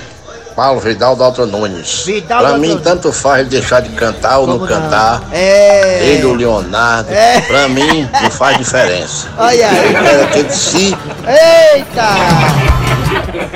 Paulo 0.55 0.79
Vidal 0.81 1.17
Daltro 1.17 1.47
Nunes. 1.47 2.03
Vidal 2.05 2.41
pra 2.41 2.59
mim, 2.59 2.69
Nunes. 2.69 2.83
tanto 2.85 3.11
faz 3.13 3.41
ele 3.41 3.49
deixar 3.49 3.81
de 3.81 3.89
cantar 3.91 4.39
ou 4.39 4.47
não 4.47 4.59
Como 4.59 4.71
não? 4.71 4.83
cantar. 4.83 5.23
É. 5.33 6.05
Ele, 6.05 6.27
o 6.27 6.35
Leonardo. 6.35 7.11
É. 7.11 7.41
Pra 7.41 7.69
mim, 7.69 8.07
não 8.23 8.31
faz 8.31 8.59
diferença. 8.59 9.29
Olha 9.39 9.69
aí. 9.71 9.97
Aquele 10.25 10.51
si. 10.51 10.97
Eita! 11.27 12.72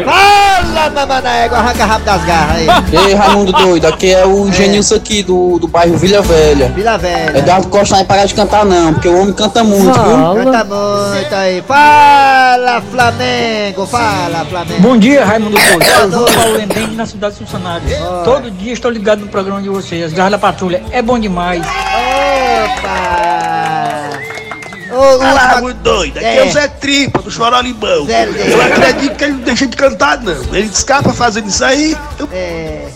Fala, 0.04 0.90
mamãe 0.90 1.22
na 1.22 1.34
égua, 1.36 1.58
arranca 1.58 1.84
rápido 1.84 2.04
das 2.06 2.24
garras 2.24 2.56
aí. 2.56 2.66
Ei, 3.08 3.14
Raimundo 3.14 3.52
doido, 3.52 3.86
aqui 3.86 4.12
é 4.12 4.26
o 4.26 4.50
Genilson 4.50 4.96
aqui 4.96 5.22
do, 5.22 5.58
do 5.58 5.68
bairro 5.68 5.96
Vila 5.96 6.22
Velha. 6.22 6.68
Vila 6.68 6.96
Velha. 6.96 7.38
Eduardo 7.38 7.68
Costa 7.68 7.94
não 7.94 7.98
vai 7.98 8.06
parar 8.06 8.26
de 8.26 8.34
cantar 8.34 8.64
não, 8.64 8.94
porque 8.94 9.08
o 9.08 9.20
homem 9.20 9.34
canta 9.34 9.62
muito, 9.62 9.92
viu? 9.92 10.44
Canta 10.44 10.64
muito 10.64 11.34
aí. 11.34 11.62
Fala, 11.62 12.82
Flamengo. 12.90 13.86
Fala, 13.86 14.44
Flamengo. 14.48 14.80
Bom 14.80 14.96
dia, 14.96 15.24
Raimundo 15.24 15.56
Doido. 15.56 15.84
Eu 15.84 16.10
sou. 16.10 16.26
Paulo 16.26 16.60
Embende, 16.60 16.96
na 16.96 17.06
cidade 17.06 17.34
de 17.34 17.40
Funcionários. 17.40 17.92
Todo 18.24 18.50
dia 18.50 18.72
estou 18.72 18.90
ligado 18.90 19.20
no 19.20 19.28
programa 19.28 19.60
de 19.62 19.68
vocês. 19.68 20.04
As 20.04 20.12
Garras 20.12 20.32
da 20.32 20.38
Patrulha. 20.38 20.82
É 20.90 21.02
bom 21.02 21.18
demais. 21.18 21.62
Ô, 24.96 25.18
Fala, 25.18 25.32
última- 25.42 25.60
muito 25.60 25.78
doido. 25.78 26.16
Aqui 26.16 26.26
É. 26.26 26.38
é. 26.38 26.44
o 26.48 26.52
Zé 26.52 26.68
Tripa, 26.68 27.22
do 27.22 27.30
Chorolimão. 27.30 28.06
Zé 28.06 28.26
Tripa. 28.26 28.48
Eu 28.50 28.62
acredito 28.62 29.16
que 29.16 29.24
ele 29.24 29.32
não 29.34 29.40
deixa 29.40 29.66
de 29.66 29.76
cantar, 29.76 30.20
não. 30.22 30.32
Ele 30.54 30.66
escapa 30.66 31.12
fazendo 31.12 31.48
isso 31.48 31.64
aí. 31.64 31.96
Eu... 32.18 32.28
É. 32.32 32.86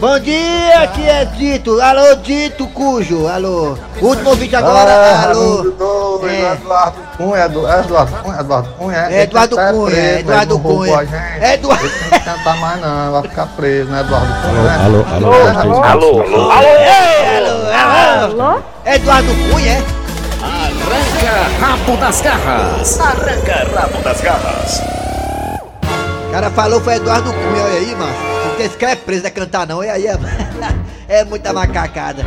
Bom 0.00 0.18
dia, 0.18 0.80
aqui 0.82 1.06
é 1.08 1.24
Dito. 1.24 1.80
Alô, 1.80 2.16
Dito 2.16 2.66
Cujo. 2.66 3.26
Alô. 3.28 3.78
Último 4.02 4.30
ouvinte 4.30 4.54
agora. 4.54 5.28
Alô. 5.28 6.20
É. 6.28 6.52
Eduardo 6.54 6.98
Cunha, 7.16 7.44
Edu- 7.44 7.68
Eduardo 7.68 8.16
Cunha, 8.22 8.40
Eduardo 8.40 8.68
Cunha. 8.76 8.98
É 9.10 9.22
Eduardo 9.22 9.56
tá 9.56 9.72
Cunha, 9.72 9.86
preso, 9.90 10.18
Eduardo 10.18 10.58
Cunha. 10.58 10.98
a 10.98 11.04
gente. 11.04 11.14
É 11.40 11.54
Eduardo. 11.54 11.84
Ele 11.86 11.94
não 12.10 12.18
cantar 12.20 12.56
mais 12.56 12.80
não, 12.80 13.12
vai 13.12 13.22
ficar 13.22 13.46
preso, 13.46 13.90
né, 13.90 14.00
Eduardo 14.00 14.26
Cunha? 14.26 14.84
Alô, 14.84 15.04
alô, 15.14 15.32
alô. 15.32 15.84
Alô, 15.84 16.20
alô. 16.20 16.50
Alô, 16.50 16.66
é, 16.66 17.36
alô, 17.38 18.42
alô. 18.52 18.62
Eduardo 18.84 19.28
Cunha, 19.52 19.72
é? 19.72 19.82
Arranca 20.84 21.48
rabo 21.60 21.96
das 21.96 22.20
garras. 22.20 23.00
Arranca 23.00 23.66
rabo 23.74 24.02
das 24.02 24.20
garras. 24.20 24.82
O 26.28 26.30
cara 26.30 26.50
falou 26.50 26.80
foi 26.80 26.96
Eduardo 26.96 27.32
Cunha, 27.32 27.64
olha 27.64 27.78
aí, 27.78 27.94
macho. 27.94 28.46
Não 28.46 28.54
tem 28.56 28.66
esse 28.66 28.76
cara 28.76 28.92
é 28.92 28.96
preso, 28.96 29.22
não 29.22 29.28
é 29.28 29.30
cantar 29.30 29.66
não, 29.66 29.82
e 29.82 29.88
aí 29.88 30.06
é, 30.06 30.18
é 31.08 31.24
muita 31.24 31.54
macacada. 31.54 32.22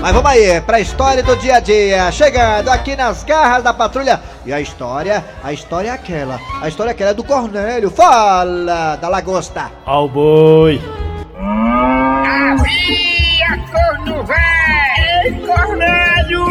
Mas 0.00 0.12
vamos 0.12 0.30
aí, 0.30 0.60
pra 0.60 0.78
história 0.78 1.24
do 1.24 1.36
dia 1.36 1.56
a 1.56 1.60
dia, 1.60 2.12
chegando 2.12 2.68
aqui 2.68 2.94
nas 2.94 3.24
garras 3.24 3.64
da 3.64 3.74
patrulha. 3.74 4.20
E 4.46 4.52
a 4.52 4.60
história, 4.60 5.24
a 5.42 5.52
história 5.52 5.88
é 5.88 5.92
aquela, 5.92 6.38
a 6.62 6.68
história 6.68 6.92
é 6.92 6.92
aquela 6.92 7.12
do 7.12 7.24
Cornélio, 7.24 7.90
fala 7.90 8.94
da 8.94 9.08
lagosta. 9.08 9.72
Ao 9.84 10.08
boi. 10.08 10.80
Havia 12.22 13.58
corno 13.72 14.24
velho! 14.24 14.87
Ei, 15.24 15.32
Cornélio! 15.46 16.44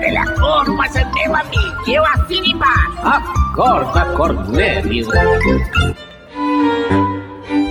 Ele 0.00 0.16
é 0.16 0.24
corno, 0.38 0.76
mas 0.76 0.94
é 0.96 1.04
meu 1.04 1.34
amigo. 1.34 1.90
Eu 1.90 2.04
assino 2.04 2.46
embaixo. 2.46 2.98
Acorda, 3.02 4.04
Cornélio. 4.16 5.06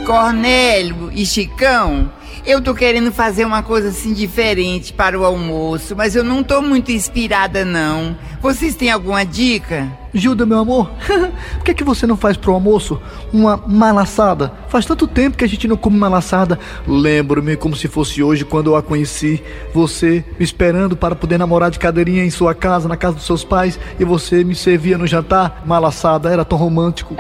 Cornélio 0.06 1.10
e 1.14 1.26
Chicão, 1.26 2.10
eu 2.46 2.62
tô 2.62 2.74
querendo 2.74 3.12
fazer 3.12 3.46
uma 3.46 3.64
coisa 3.64 3.90
assim 3.90 4.14
diferente 4.14 4.92
para 4.92 5.18
o 5.18 5.24
almoço, 5.24 5.96
mas 5.96 6.16
eu 6.16 6.24
não 6.24 6.44
tô 6.44 6.62
muito 6.62 6.92
inspirada 6.92 7.64
não. 7.64 8.16
Vocês 8.42 8.76
têm 8.76 8.92
alguma 8.92 9.26
dica? 9.26 9.88
Gilda, 10.14 10.46
meu 10.46 10.60
amor, 10.60 10.92
por 11.56 11.64
que, 11.64 11.72
é 11.72 11.74
que 11.74 11.84
você 11.84 12.06
não 12.06 12.16
faz 12.16 12.38
pro 12.38 12.54
almoço 12.54 13.02
uma 13.32 13.58
malaçada? 13.58 14.52
Faz 14.68 14.86
tanto 14.86 15.08
tempo 15.08 15.38
que 15.38 15.44
a 15.44 15.48
gente 15.48 15.68
não 15.68 15.78
come 15.78 15.98
malaçada. 15.98 16.60
Lembro-me 16.86 17.56
como 17.56 17.76
se 17.76 17.88
fosse 17.88 18.22
hoje 18.22 18.46
quando 18.46 18.72
eu 18.72 18.76
a 18.76 18.84
conheci. 18.84 19.42
Você 19.74 20.24
me 20.38 20.46
esperando 20.46 20.96
para 20.96 21.16
poder 21.16 21.40
namorar 21.40 21.72
de 21.72 21.80
cadeirinha 21.80 22.24
em 22.24 22.30
sua 22.30 22.54
casa, 22.54 22.88
na 22.88 22.98
casa 22.98 23.16
dos 23.16 23.26
seus 23.26 23.44
pais, 23.44 23.80
e 24.00 24.06
você 24.06 24.44
me 24.44 24.54
servia 24.54 24.98
no 24.98 25.08
jantar. 25.08 25.64
Malaçada, 25.66 26.30
era 26.30 26.46
tão 26.46 26.60
romântico. 26.60 27.16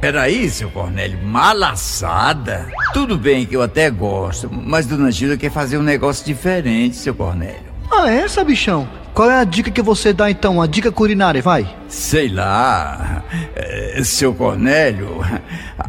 Peraí, 0.00 0.48
seu 0.48 0.70
Cornélio, 0.70 1.18
malaçada? 1.22 2.66
Tudo 2.94 3.18
bem 3.18 3.44
que 3.44 3.54
eu 3.54 3.60
até 3.60 3.90
gosto, 3.90 4.48
mas 4.50 4.86
Dona 4.86 5.12
Gilda 5.12 5.36
quer 5.36 5.50
fazer 5.50 5.76
um 5.76 5.82
negócio 5.82 6.24
diferente, 6.24 6.96
seu 6.96 7.14
Cornélio. 7.14 7.70
Ah, 7.92 8.10
é, 8.10 8.26
sabichão? 8.26 8.88
Qual 9.12 9.30
é 9.30 9.38
a 9.38 9.44
dica 9.44 9.70
que 9.70 9.82
você 9.82 10.14
dá 10.14 10.30
então? 10.30 10.62
A 10.62 10.66
dica 10.66 10.90
culinária, 10.90 11.42
vai. 11.42 11.68
Sei 11.86 12.30
lá, 12.30 13.22
eh, 13.54 14.00
seu 14.02 14.32
Cornélio, 14.32 15.20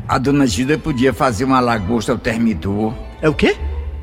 a 0.06 0.18
Dona 0.18 0.46
Gilda 0.46 0.78
podia 0.78 1.14
fazer 1.14 1.46
uma 1.46 1.62
lagosta 1.62 2.12
ao 2.12 2.18
termidor. 2.18 2.94
É 3.22 3.30
o 3.30 3.34
quê? 3.34 3.56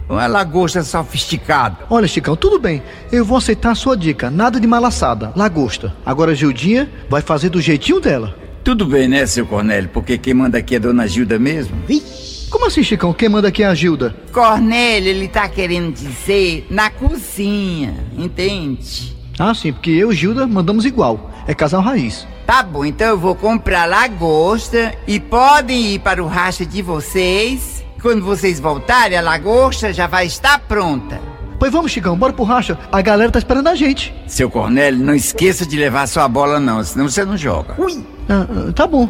Uma 0.09 0.27
lagosta 0.27 0.83
sofisticada. 0.83 1.85
Olha, 1.91 2.09
Chicão, 2.09 2.35
tudo 2.35 2.59
bem. 2.59 2.83
Eu 3.13 3.27
vou 3.27 3.37
aceitar 3.37 3.73
a 3.73 3.75
sua 3.75 3.95
dica. 3.95 4.31
Nada 4.31 4.59
de 4.59 4.67
malaçada, 4.67 5.33
lagosta. 5.37 5.95
Agora, 6.07 6.35
Gildinha 6.35 6.89
vai 7.11 7.21
fazer 7.21 7.51
do 7.51 7.61
jeitinho 7.61 8.01
dela. 8.01 8.48
Tudo 8.69 8.85
bem, 8.85 9.09
né, 9.09 9.25
seu 9.25 9.47
Cornélio? 9.47 9.89
Porque 9.89 10.19
quem 10.19 10.35
manda 10.35 10.59
aqui 10.59 10.75
é 10.75 10.79
Dona 10.79 11.09
Gilda 11.09 11.39
mesmo? 11.39 11.75
Como 12.51 12.67
assim, 12.67 12.83
Chicão? 12.83 13.15
Quem 13.15 13.27
manda 13.27 13.49
aqui 13.49 13.63
é 13.63 13.67
a 13.67 13.75
Gilda? 13.75 14.15
Cornélio, 14.31 15.09
ele 15.09 15.27
tá 15.27 15.49
querendo 15.49 15.91
dizer 15.91 16.67
na 16.69 16.91
cozinha, 16.91 17.95
entende? 18.15 19.17
Ah, 19.39 19.55
sim, 19.55 19.73
porque 19.73 19.91
eu 19.93 20.13
e 20.13 20.15
Gilda 20.15 20.47
mandamos 20.47 20.85
igual. 20.85 21.31
É 21.47 21.55
casal 21.55 21.81
raiz. 21.81 22.29
Tá 22.45 22.63
bom, 22.63 22.85
então 22.85 23.07
eu 23.07 23.17
vou 23.17 23.35
comprar 23.35 23.87
lagosta 23.87 24.95
e 25.07 25.19
podem 25.19 25.95
ir 25.95 26.01
para 26.01 26.23
o 26.23 26.27
racha 26.27 26.67
de 26.67 26.83
vocês. 26.83 27.83
Quando 28.03 28.23
vocês 28.23 28.61
voltarem, 28.61 29.17
a 29.17 29.23
lagosta 29.23 29.95
já 29.95 30.07
vai 30.07 30.27
estar 30.27 30.59
pronta. 30.59 31.19
Pois 31.59 31.73
vamos, 31.73 31.91
Chicão, 31.91 32.19
bora 32.19 32.35
pro 32.35 32.45
racha. 32.45 32.79
A 32.93 33.01
galera 33.01 33.33
tá 33.33 33.39
esperando 33.39 33.69
a 33.69 33.75
gente. 33.75 34.15
Seu 34.27 34.51
Cornélio, 34.51 35.03
não 35.03 35.15
esqueça 35.15 35.65
de 35.65 35.79
levar 35.79 36.07
sua 36.07 36.29
bola 36.29 36.61
não, 36.61 36.85
senão 36.85 37.09
você 37.09 37.25
não 37.25 37.35
joga. 37.35 37.75
Ui! 37.79 38.18
Ah, 38.29 38.47
tá 38.75 38.87
bom. 38.87 39.09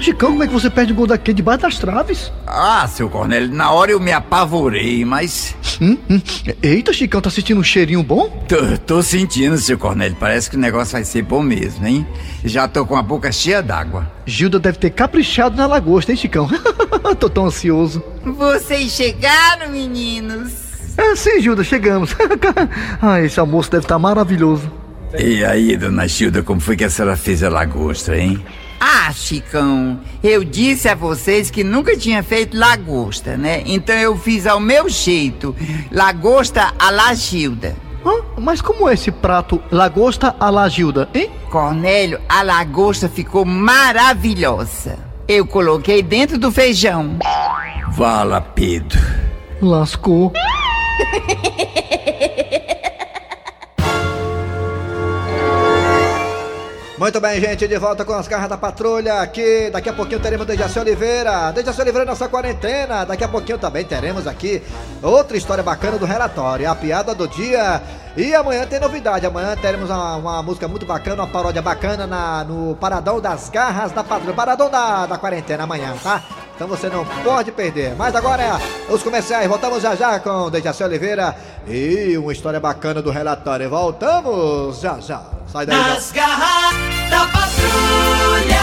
Chicão, 0.00 0.30
como 0.30 0.42
é 0.42 0.46
que 0.46 0.52
você 0.52 0.70
perde 0.70 0.92
o 0.92 0.94
gol 0.94 1.06
daquele 1.06 1.34
debaixo 1.34 1.60
das 1.60 1.78
traves? 1.78 2.32
Ah, 2.46 2.88
seu 2.88 3.10
Cornélio, 3.10 3.52
na 3.54 3.70
hora 3.70 3.90
eu 3.90 4.00
me 4.00 4.10
apavorei, 4.10 5.04
mas. 5.04 5.54
Hum, 5.78 5.98
hum. 6.08 6.20
Eita, 6.62 6.90
Chicão, 6.90 7.20
tá 7.20 7.28
sentindo 7.28 7.60
um 7.60 7.64
cheirinho 7.64 8.02
bom? 8.02 8.44
Tô, 8.48 8.56
tô 8.86 9.02
sentindo, 9.02 9.58
seu 9.58 9.76
Cornélio. 9.76 10.16
Parece 10.18 10.48
que 10.48 10.56
o 10.56 10.58
negócio 10.58 10.92
vai 10.92 11.04
ser 11.04 11.20
bom 11.22 11.42
mesmo, 11.42 11.86
hein? 11.86 12.06
Já 12.42 12.66
tô 12.66 12.86
com 12.86 12.96
a 12.96 13.02
boca 13.02 13.30
cheia 13.30 13.62
d'água. 13.62 14.10
Gilda 14.24 14.58
deve 14.58 14.78
ter 14.78 14.90
caprichado 14.90 15.54
na 15.56 15.66
lagosta, 15.66 16.12
hein, 16.12 16.16
Chicão? 16.16 16.48
tô 17.20 17.28
tão 17.28 17.46
ansioso. 17.46 18.02
Vocês 18.24 18.92
chegaram, 18.92 19.68
meninos? 19.68 20.52
Ah, 20.96 21.14
sim, 21.14 21.42
Gilda, 21.42 21.62
chegamos. 21.62 22.16
ah, 23.02 23.20
esse 23.20 23.38
almoço 23.38 23.70
deve 23.70 23.84
estar 23.84 23.98
maravilhoso. 23.98 24.79
E 25.18 25.44
aí, 25.44 25.76
dona 25.76 26.06
Gilda, 26.06 26.42
como 26.42 26.60
foi 26.60 26.76
que 26.76 26.84
a 26.84 26.90
senhora 26.90 27.16
fez 27.16 27.42
a 27.42 27.48
lagosta, 27.48 28.16
hein? 28.16 28.42
Ah, 28.78 29.12
Chicão, 29.12 30.00
eu 30.22 30.42
disse 30.42 30.88
a 30.88 30.94
vocês 30.94 31.50
que 31.50 31.62
nunca 31.62 31.96
tinha 31.96 32.22
feito 32.22 32.56
lagosta, 32.56 33.36
né? 33.36 33.62
Então 33.66 33.94
eu 33.94 34.16
fiz 34.16 34.46
ao 34.46 34.58
meu 34.58 34.88
jeito, 34.88 35.54
lagosta 35.92 36.72
à 36.78 36.90
la 36.90 37.12
Gilda. 37.12 37.76
Hã? 38.04 38.22
Mas 38.38 38.62
como 38.62 38.88
é 38.88 38.94
esse 38.94 39.10
prato 39.10 39.62
lagosta 39.70 40.34
à 40.40 40.48
la 40.48 40.66
Gilda, 40.68 41.08
hein? 41.12 41.30
Cornélio, 41.50 42.18
a 42.26 42.42
lagosta 42.42 43.08
ficou 43.08 43.44
maravilhosa. 43.44 44.98
Eu 45.28 45.46
coloquei 45.46 46.02
dentro 46.02 46.38
do 46.38 46.50
feijão. 46.50 47.18
Vala, 47.90 48.40
Pedro. 48.40 48.98
Lascou. 49.60 50.32
Muito 57.00 57.18
bem, 57.18 57.40
gente, 57.40 57.66
de 57.66 57.78
volta 57.78 58.04
com 58.04 58.12
as 58.12 58.28
garras 58.28 58.50
da 58.50 58.58
patrulha 58.58 59.22
aqui. 59.22 59.70
Daqui 59.72 59.88
a 59.88 59.92
pouquinho 59.94 60.20
teremos 60.20 60.46
Dejaci 60.46 60.78
Oliveira. 60.78 61.50
Dejaci 61.50 61.80
Oliveira 61.80 62.04
nossa 62.04 62.28
quarentena. 62.28 63.06
Daqui 63.06 63.24
a 63.24 63.28
pouquinho 63.28 63.56
também 63.56 63.86
teremos 63.86 64.26
aqui 64.26 64.62
outra 65.02 65.34
história 65.34 65.64
bacana 65.64 65.96
do 65.96 66.04
relatório, 66.04 66.70
a 66.70 66.74
piada 66.74 67.14
do 67.14 67.26
dia. 67.26 67.80
E 68.14 68.34
amanhã 68.34 68.66
tem 68.66 68.78
novidade. 68.78 69.24
Amanhã 69.24 69.56
teremos 69.56 69.88
uma, 69.88 70.16
uma 70.16 70.42
música 70.42 70.68
muito 70.68 70.84
bacana, 70.84 71.22
uma 71.22 71.26
paródia 71.26 71.62
bacana 71.62 72.06
na, 72.06 72.44
no 72.44 72.76
Paradão 72.76 73.18
das 73.18 73.48
Garras 73.48 73.92
da 73.92 74.04
Patrulha. 74.04 74.34
Paradão 74.34 74.68
da, 74.68 75.06
da 75.06 75.16
quarentena 75.16 75.64
amanhã, 75.64 75.94
tá? 76.02 76.22
Então 76.54 76.68
você 76.68 76.90
não 76.90 77.06
pode 77.24 77.50
perder. 77.50 77.94
Mas 77.96 78.14
agora 78.14 78.42
é 78.42 78.92
os 78.92 79.02
comerciais. 79.02 79.48
Voltamos 79.48 79.82
já 79.82 79.94
já 79.94 80.20
com 80.20 80.50
Dejaci 80.50 80.84
Oliveira 80.84 81.34
e 81.66 82.18
uma 82.18 82.30
história 82.30 82.60
bacana 82.60 83.00
do 83.00 83.10
relatório. 83.10 83.70
Voltamos 83.70 84.80
já 84.82 85.00
já. 85.00 85.39
Sai 85.52 85.66
daí. 85.66 85.76
Nas 85.76 86.12
garras 86.12 86.74
da 87.10 87.26
patrulha. 87.26 88.60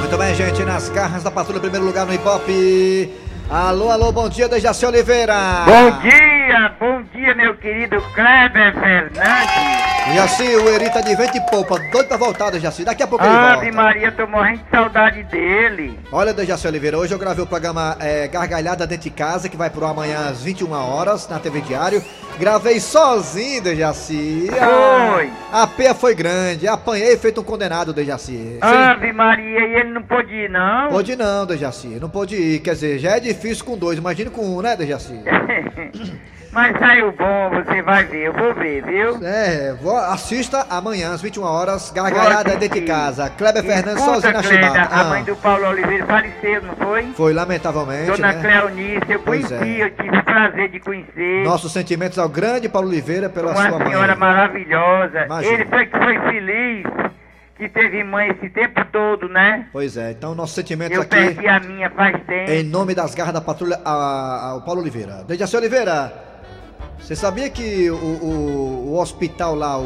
Muito 0.00 0.18
bem, 0.18 0.34
gente, 0.34 0.62
nas 0.64 0.88
garras 0.90 1.22
da 1.22 1.30
patrulha, 1.30 1.60
primeiro 1.60 1.86
lugar 1.86 2.04
no 2.04 2.12
Ibope. 2.12 3.10
Alô, 3.48 3.90
alô, 3.90 4.12
bom 4.12 4.28
dia, 4.28 4.48
Dejaci 4.48 4.86
Oliveira. 4.86 5.34
Bom 5.64 5.90
dia, 6.02 6.72
bom 6.78 7.02
dia, 7.12 7.34
meu 7.34 7.56
querido 7.56 8.00
Kleber 8.14 8.74
Fernandes. 8.74 9.80
Jaci, 10.14 10.42
o 10.56 10.68
Eri 10.68 10.90
tá 10.90 11.00
de 11.00 11.16
vento 11.16 11.36
e 11.36 11.40
poupa, 11.50 11.76
doido 11.90 12.06
pra 12.06 12.16
voltar, 12.16 12.50
Dejaci. 12.50 12.84
Daqui 12.84 13.02
a 13.02 13.06
pouco 13.06 13.24
ele 13.24 13.34
Ave 13.34 13.70
volta. 13.70 13.76
Maria, 13.76 14.12
tô 14.12 14.26
morrendo 14.26 14.58
de 14.58 14.70
saudade 14.70 15.22
dele. 15.24 15.98
Olha, 16.12 16.32
Dejaci 16.32 16.66
Oliveira, 16.68 16.98
hoje 16.98 17.12
eu 17.12 17.18
gravei 17.18 17.42
o 17.42 17.46
programa 17.46 17.96
é, 17.98 18.28
Gargalhada 18.28 18.86
Dentro 18.86 19.04
de 19.04 19.10
Casa, 19.10 19.48
que 19.48 19.56
vai 19.56 19.68
pro 19.70 19.86
amanhã 19.86 20.28
às 20.28 20.42
21 20.42 20.70
horas 20.72 21.28
na 21.28 21.38
TV 21.40 21.60
Diário. 21.60 22.04
Gravei 22.40 22.80
sozinho, 22.80 23.62
Dejaci. 23.62 24.46
Foi. 24.48 25.30
A, 25.52 25.64
a 25.64 25.66
peia 25.66 25.94
foi 25.94 26.14
grande, 26.14 26.66
apanhei 26.66 27.14
feito 27.18 27.42
um 27.42 27.44
condenado, 27.44 27.92
Dejaci. 27.92 28.56
Ave 28.62 29.12
Maria, 29.12 29.60
e 29.66 29.74
ele 29.74 29.90
não 29.90 30.02
pôde 30.02 30.34
ir, 30.34 30.48
não? 30.48 30.88
Pôde 30.88 31.16
não, 31.16 31.44
Dejaci, 31.44 31.98
não 32.00 32.08
pôde 32.08 32.36
ir. 32.36 32.60
Quer 32.60 32.72
dizer, 32.72 32.98
já 32.98 33.16
é 33.18 33.20
difícil 33.20 33.62
com 33.66 33.76
dois, 33.76 33.98
imagina 33.98 34.30
com 34.30 34.56
um, 34.56 34.62
né, 34.62 34.74
Dejaci? 34.74 35.20
Mas 36.52 36.76
saiu 36.80 37.12
bom, 37.12 37.50
você 37.50 37.80
vai 37.80 38.04
ver, 38.06 38.26
eu 38.26 38.32
vou 38.32 38.52
ver, 38.54 38.82
viu? 38.84 39.24
É, 39.24 39.72
vou- 39.80 39.96
assista 39.96 40.66
amanhã 40.68 41.12
às 41.12 41.22
21 41.22 41.44
horas, 41.44 41.92
Gargalhada 41.92 42.56
Dentro 42.56 42.80
de. 42.80 42.86
Casa. 42.86 43.30
Kleber 43.30 43.62
Fernandes 43.62 44.02
sozinho 44.02 44.32
na 44.32 44.42
chibata. 44.42 44.80
a 44.80 45.00
Ah, 45.00 45.04
mãe 45.04 45.22
do 45.22 45.36
Paulo 45.36 45.68
Oliveira 45.68 46.04
faleceu, 46.06 46.62
não 46.62 46.74
foi? 46.74 47.06
Foi, 47.14 47.32
lamentavelmente, 47.32 48.06
Dona 48.10 48.32
né? 48.32 48.40
Cleonice, 48.42 49.12
eu 49.12 49.20
Pois 49.20 49.46
conheci, 49.46 49.80
é. 49.80 49.84
eu 49.84 49.90
tive 49.94 50.16
o 50.18 50.24
prazer 50.24 50.68
de 50.70 50.80
conhecer. 50.80 51.44
Nossos 51.44 51.72
sentimentos 51.72 52.18
ao 52.18 52.28
grande 52.28 52.68
Paulo 52.68 52.88
Oliveira 52.88 53.28
pela 53.28 53.52
uma 53.52 53.68
sua 53.68 53.78
mãe. 53.78 53.86
senhora 53.88 54.16
maravilhosa. 54.16 55.26
Imagina. 55.26 55.54
Ele 55.54 55.64
foi 55.66 55.86
que 55.86 55.98
foi 55.98 56.18
feliz 56.32 56.86
que 57.56 57.68
teve 57.68 58.02
mãe 58.02 58.28
esse 58.30 58.48
tempo 58.50 58.84
todo, 58.90 59.28
né? 59.28 59.66
Pois 59.72 59.96
é, 59.96 60.10
então 60.10 60.34
nossos 60.34 60.56
sentimentos 60.56 60.96
Eu 60.96 61.02
aqui, 61.02 61.10
perdi 61.10 61.46
a 61.46 61.60
minha 61.60 61.90
faz 61.90 62.16
tempo. 62.26 62.50
em 62.50 62.64
nome 62.64 62.92
das 62.92 63.14
garras 63.14 63.34
da 63.34 63.40
patrulha, 63.40 63.78
a- 63.84 64.48
ao 64.52 64.62
Paulo 64.62 64.80
Oliveira. 64.80 65.22
Dejaci 65.28 65.56
Oliveira, 65.56 66.10
você 67.00 67.16
sabia 67.16 67.48
que 67.50 67.90
o, 67.90 67.94
o- 67.96 68.90
o 68.92 68.98
hospital 69.00 69.54
lá, 69.54 69.76
o, 69.78 69.82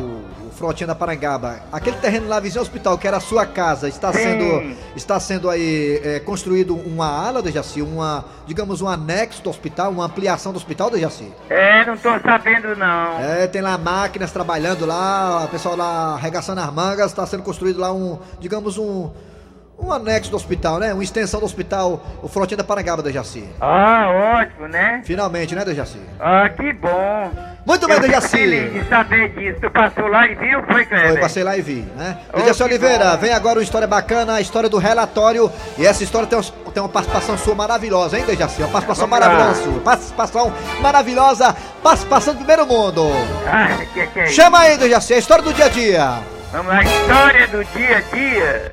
o 0.46 0.50
Frotinha 0.54 0.86
da 0.86 0.94
Parangaba, 0.94 1.60
aquele 1.72 1.96
terreno 1.96 2.28
lá 2.28 2.38
vizinho 2.38 2.60
ao 2.60 2.64
hospital, 2.64 2.98
que 2.98 3.06
era 3.08 3.16
a 3.16 3.20
sua 3.20 3.46
casa, 3.46 3.88
está 3.88 4.12
sendo, 4.12 4.74
está 4.94 5.18
sendo 5.18 5.48
aí 5.48 6.00
é, 6.04 6.20
construído 6.20 6.74
uma 6.76 7.06
ala, 7.08 7.40
Dejaci, 7.42 7.80
uma, 7.80 8.24
digamos, 8.46 8.80
um 8.82 8.88
anexo 8.88 9.42
do 9.42 9.48
hospital, 9.50 9.90
uma 9.90 10.04
ampliação 10.04 10.52
do 10.52 10.56
hospital, 10.56 10.90
Dejaci? 10.90 11.32
É, 11.48 11.84
não 11.86 11.96
tô 11.96 12.10
sabendo 12.20 12.76
não. 12.76 13.18
É, 13.20 13.46
tem 13.46 13.62
lá 13.62 13.78
máquinas 13.78 14.30
trabalhando 14.30 14.84
lá, 14.84 15.44
o 15.44 15.48
pessoal 15.48 15.76
lá 15.76 16.14
arregaçando 16.14 16.60
as 16.60 16.72
mangas, 16.72 17.06
está 17.10 17.26
sendo 17.26 17.42
construído 17.42 17.78
lá 17.80 17.92
um, 17.92 18.18
digamos, 18.38 18.76
um, 18.76 19.10
um 19.78 19.92
anexo 19.92 20.30
do 20.30 20.36
hospital, 20.36 20.78
né? 20.78 20.92
Uma 20.94 21.02
extensão 21.02 21.40
do 21.40 21.46
hospital, 21.46 22.02
o 22.22 22.28
Frotinha 22.28 22.56
da 22.58 22.64
Parangaba, 22.64 23.02
Dejaci. 23.02 23.44
Ah, 23.60 24.06
ótimo, 24.40 24.66
né? 24.68 25.02
Finalmente, 25.04 25.54
né, 25.54 25.64
Dejaci? 25.64 25.98
Ah, 26.18 26.48
que 26.48 26.72
bom. 26.72 27.30
Muito 27.66 27.86
bem, 27.88 27.98
Dejaci. 28.00 28.28
feliz 28.28 28.72
de 28.72 28.88
saber 28.88 29.30
disso. 29.30 29.58
Tu 29.60 29.70
passou 29.70 30.06
lá 30.06 30.26
e 30.26 30.34
viu, 30.34 30.62
foi, 30.64 30.84
Kleber? 30.84 31.08
Foi, 31.12 31.20
passei 31.20 31.42
lá 31.42 31.56
e 31.56 31.62
vi, 31.62 31.80
né? 31.96 32.18
Oh, 32.32 32.38
Dejaci 32.38 32.62
Oliveira, 32.62 33.12
bom. 33.12 33.16
vem 33.18 33.32
agora 33.32 33.58
uma 33.58 33.62
história 33.64 33.86
bacana, 33.88 34.34
a 34.34 34.40
história 34.40 34.68
do 34.68 34.78
relatório. 34.78 35.50
E 35.78 35.86
essa 35.86 36.02
história 36.04 36.26
tem, 36.28 36.38
uns- 36.38 36.50
tem 36.72 36.82
uma 36.82 36.88
participação 36.88 37.36
sua 37.36 37.54
maravilhosa, 37.54 38.18
hein, 38.18 38.24
Dejaci? 38.26 38.60
Uma 38.62 38.68
participação 38.68 39.08
Vamos 39.08 39.20
lá. 39.20 39.28
maravilhosa 39.28 39.62
sua. 39.64 39.80
Participação 39.80 40.52
maravilhosa, 40.80 41.56
participação 41.82 42.34
do 42.34 42.38
primeiro 42.38 42.66
mundo. 42.66 43.08
Ah, 43.46 43.68
que 43.92 44.06
que 44.06 44.20
é? 44.20 44.26
Chama 44.28 44.60
aí, 44.60 44.76
Dejaci, 44.78 45.14
a 45.14 45.18
história 45.18 45.42
do 45.44 45.52
dia 45.52 45.64
a 45.66 45.68
dia. 45.68 46.18
Vamos 46.52 46.68
lá, 46.72 46.82
história 46.84 47.48
do 47.48 47.64
dia 47.64 47.96
a 47.98 48.00
dia. 48.14 48.72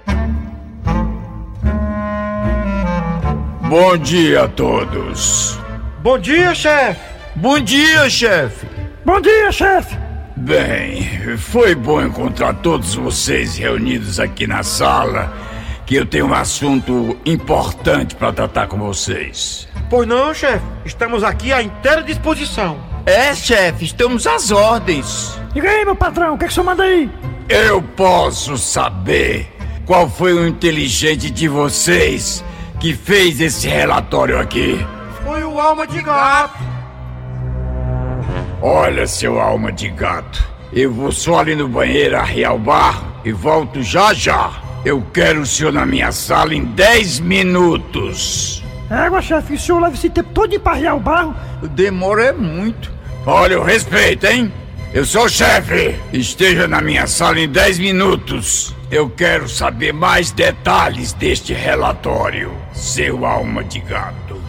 Bom 3.71 3.97
dia 3.97 4.43
a 4.43 4.47
todos. 4.49 5.57
Bom 6.03 6.19
dia, 6.19 6.53
chefe. 6.53 6.99
Bom 7.37 7.57
dia, 7.57 8.09
chefe. 8.09 8.67
Bom 9.05 9.21
dia, 9.21 9.49
chefe. 9.49 9.97
Bem, 10.35 11.37
foi 11.37 11.73
bom 11.73 12.01
encontrar 12.01 12.55
todos 12.55 12.95
vocês 12.95 13.55
reunidos 13.55 14.19
aqui 14.19 14.45
na 14.45 14.61
sala, 14.61 15.31
que 15.85 15.95
eu 15.95 16.05
tenho 16.05 16.25
um 16.25 16.33
assunto 16.33 17.17
importante 17.25 18.13
para 18.13 18.33
tratar 18.33 18.67
com 18.67 18.77
vocês. 18.77 19.69
Pois 19.89 20.05
não, 20.05 20.33
chefe. 20.33 20.65
Estamos 20.83 21.23
aqui 21.23 21.53
à 21.53 21.63
inteira 21.63 22.03
disposição. 22.03 22.77
É, 23.05 23.33
chefe, 23.33 23.85
estamos 23.85 24.27
às 24.27 24.51
ordens. 24.51 25.39
Diga 25.53 25.69
aí, 25.69 25.85
meu 25.85 25.95
patrão, 25.95 26.33
o 26.33 26.37
que, 26.37 26.43
é 26.43 26.47
que 26.47 26.51
o 26.51 26.53
senhor 26.53 26.65
manda 26.65 26.83
aí? 26.83 27.09
Eu 27.47 27.81
posso 27.81 28.57
saber 28.57 29.47
qual 29.85 30.09
foi 30.09 30.33
o 30.33 30.45
inteligente 30.45 31.31
de 31.31 31.47
vocês 31.47 32.43
que 32.81 32.95
fez 32.95 33.39
esse 33.39 33.67
relatório 33.67 34.39
aqui? 34.39 34.83
Foi 35.23 35.43
o 35.43 35.59
alma 35.59 35.85
de 35.85 36.01
gato. 36.01 36.57
Olha, 38.59 39.05
seu 39.05 39.39
alma 39.39 39.71
de 39.71 39.87
gato, 39.89 40.43
eu 40.73 40.91
vou 40.91 41.11
só 41.11 41.39
ali 41.39 41.55
no 41.55 41.67
banheiro 41.67 42.17
arriar 42.17 42.53
o 42.53 42.59
barro 42.59 43.05
e 43.23 43.31
volto 43.31 43.83
já 43.83 44.13
já. 44.13 44.51
Eu 44.83 45.05
quero 45.13 45.41
o 45.41 45.45
senhor 45.45 45.71
na 45.71 45.85
minha 45.85 46.11
sala 46.11 46.55
em 46.55 46.65
10 46.65 47.19
minutos. 47.19 48.63
Égua, 48.89 49.21
chefe, 49.21 49.53
o 49.53 49.59
senhor 49.59 49.79
leva 49.79 49.93
esse 49.93 50.09
tempo 50.09 50.29
todo 50.33 50.59
pra 50.59 50.73
arriar 50.73 50.95
o 50.95 50.99
barro? 50.99 51.35
Demora 51.61 52.25
é 52.25 52.33
muito. 52.33 52.91
Olha, 53.27 53.59
o 53.59 53.63
respeito, 53.63 54.25
hein? 54.25 54.51
Eu 54.91 55.05
sou 55.05 55.25
o 55.25 55.29
chefe. 55.29 55.95
Esteja 56.11 56.67
na 56.67 56.81
minha 56.81 57.05
sala 57.05 57.39
em 57.39 57.47
10 57.47 57.77
minutos. 57.77 58.75
Eu 58.91 59.09
quero 59.09 59.47
saber 59.47 59.93
mais 59.93 60.31
detalhes 60.31 61.13
deste 61.13 61.53
relatório, 61.53 62.51
seu 62.73 63.25
alma 63.25 63.63
de 63.63 63.79
gato. 63.79 64.41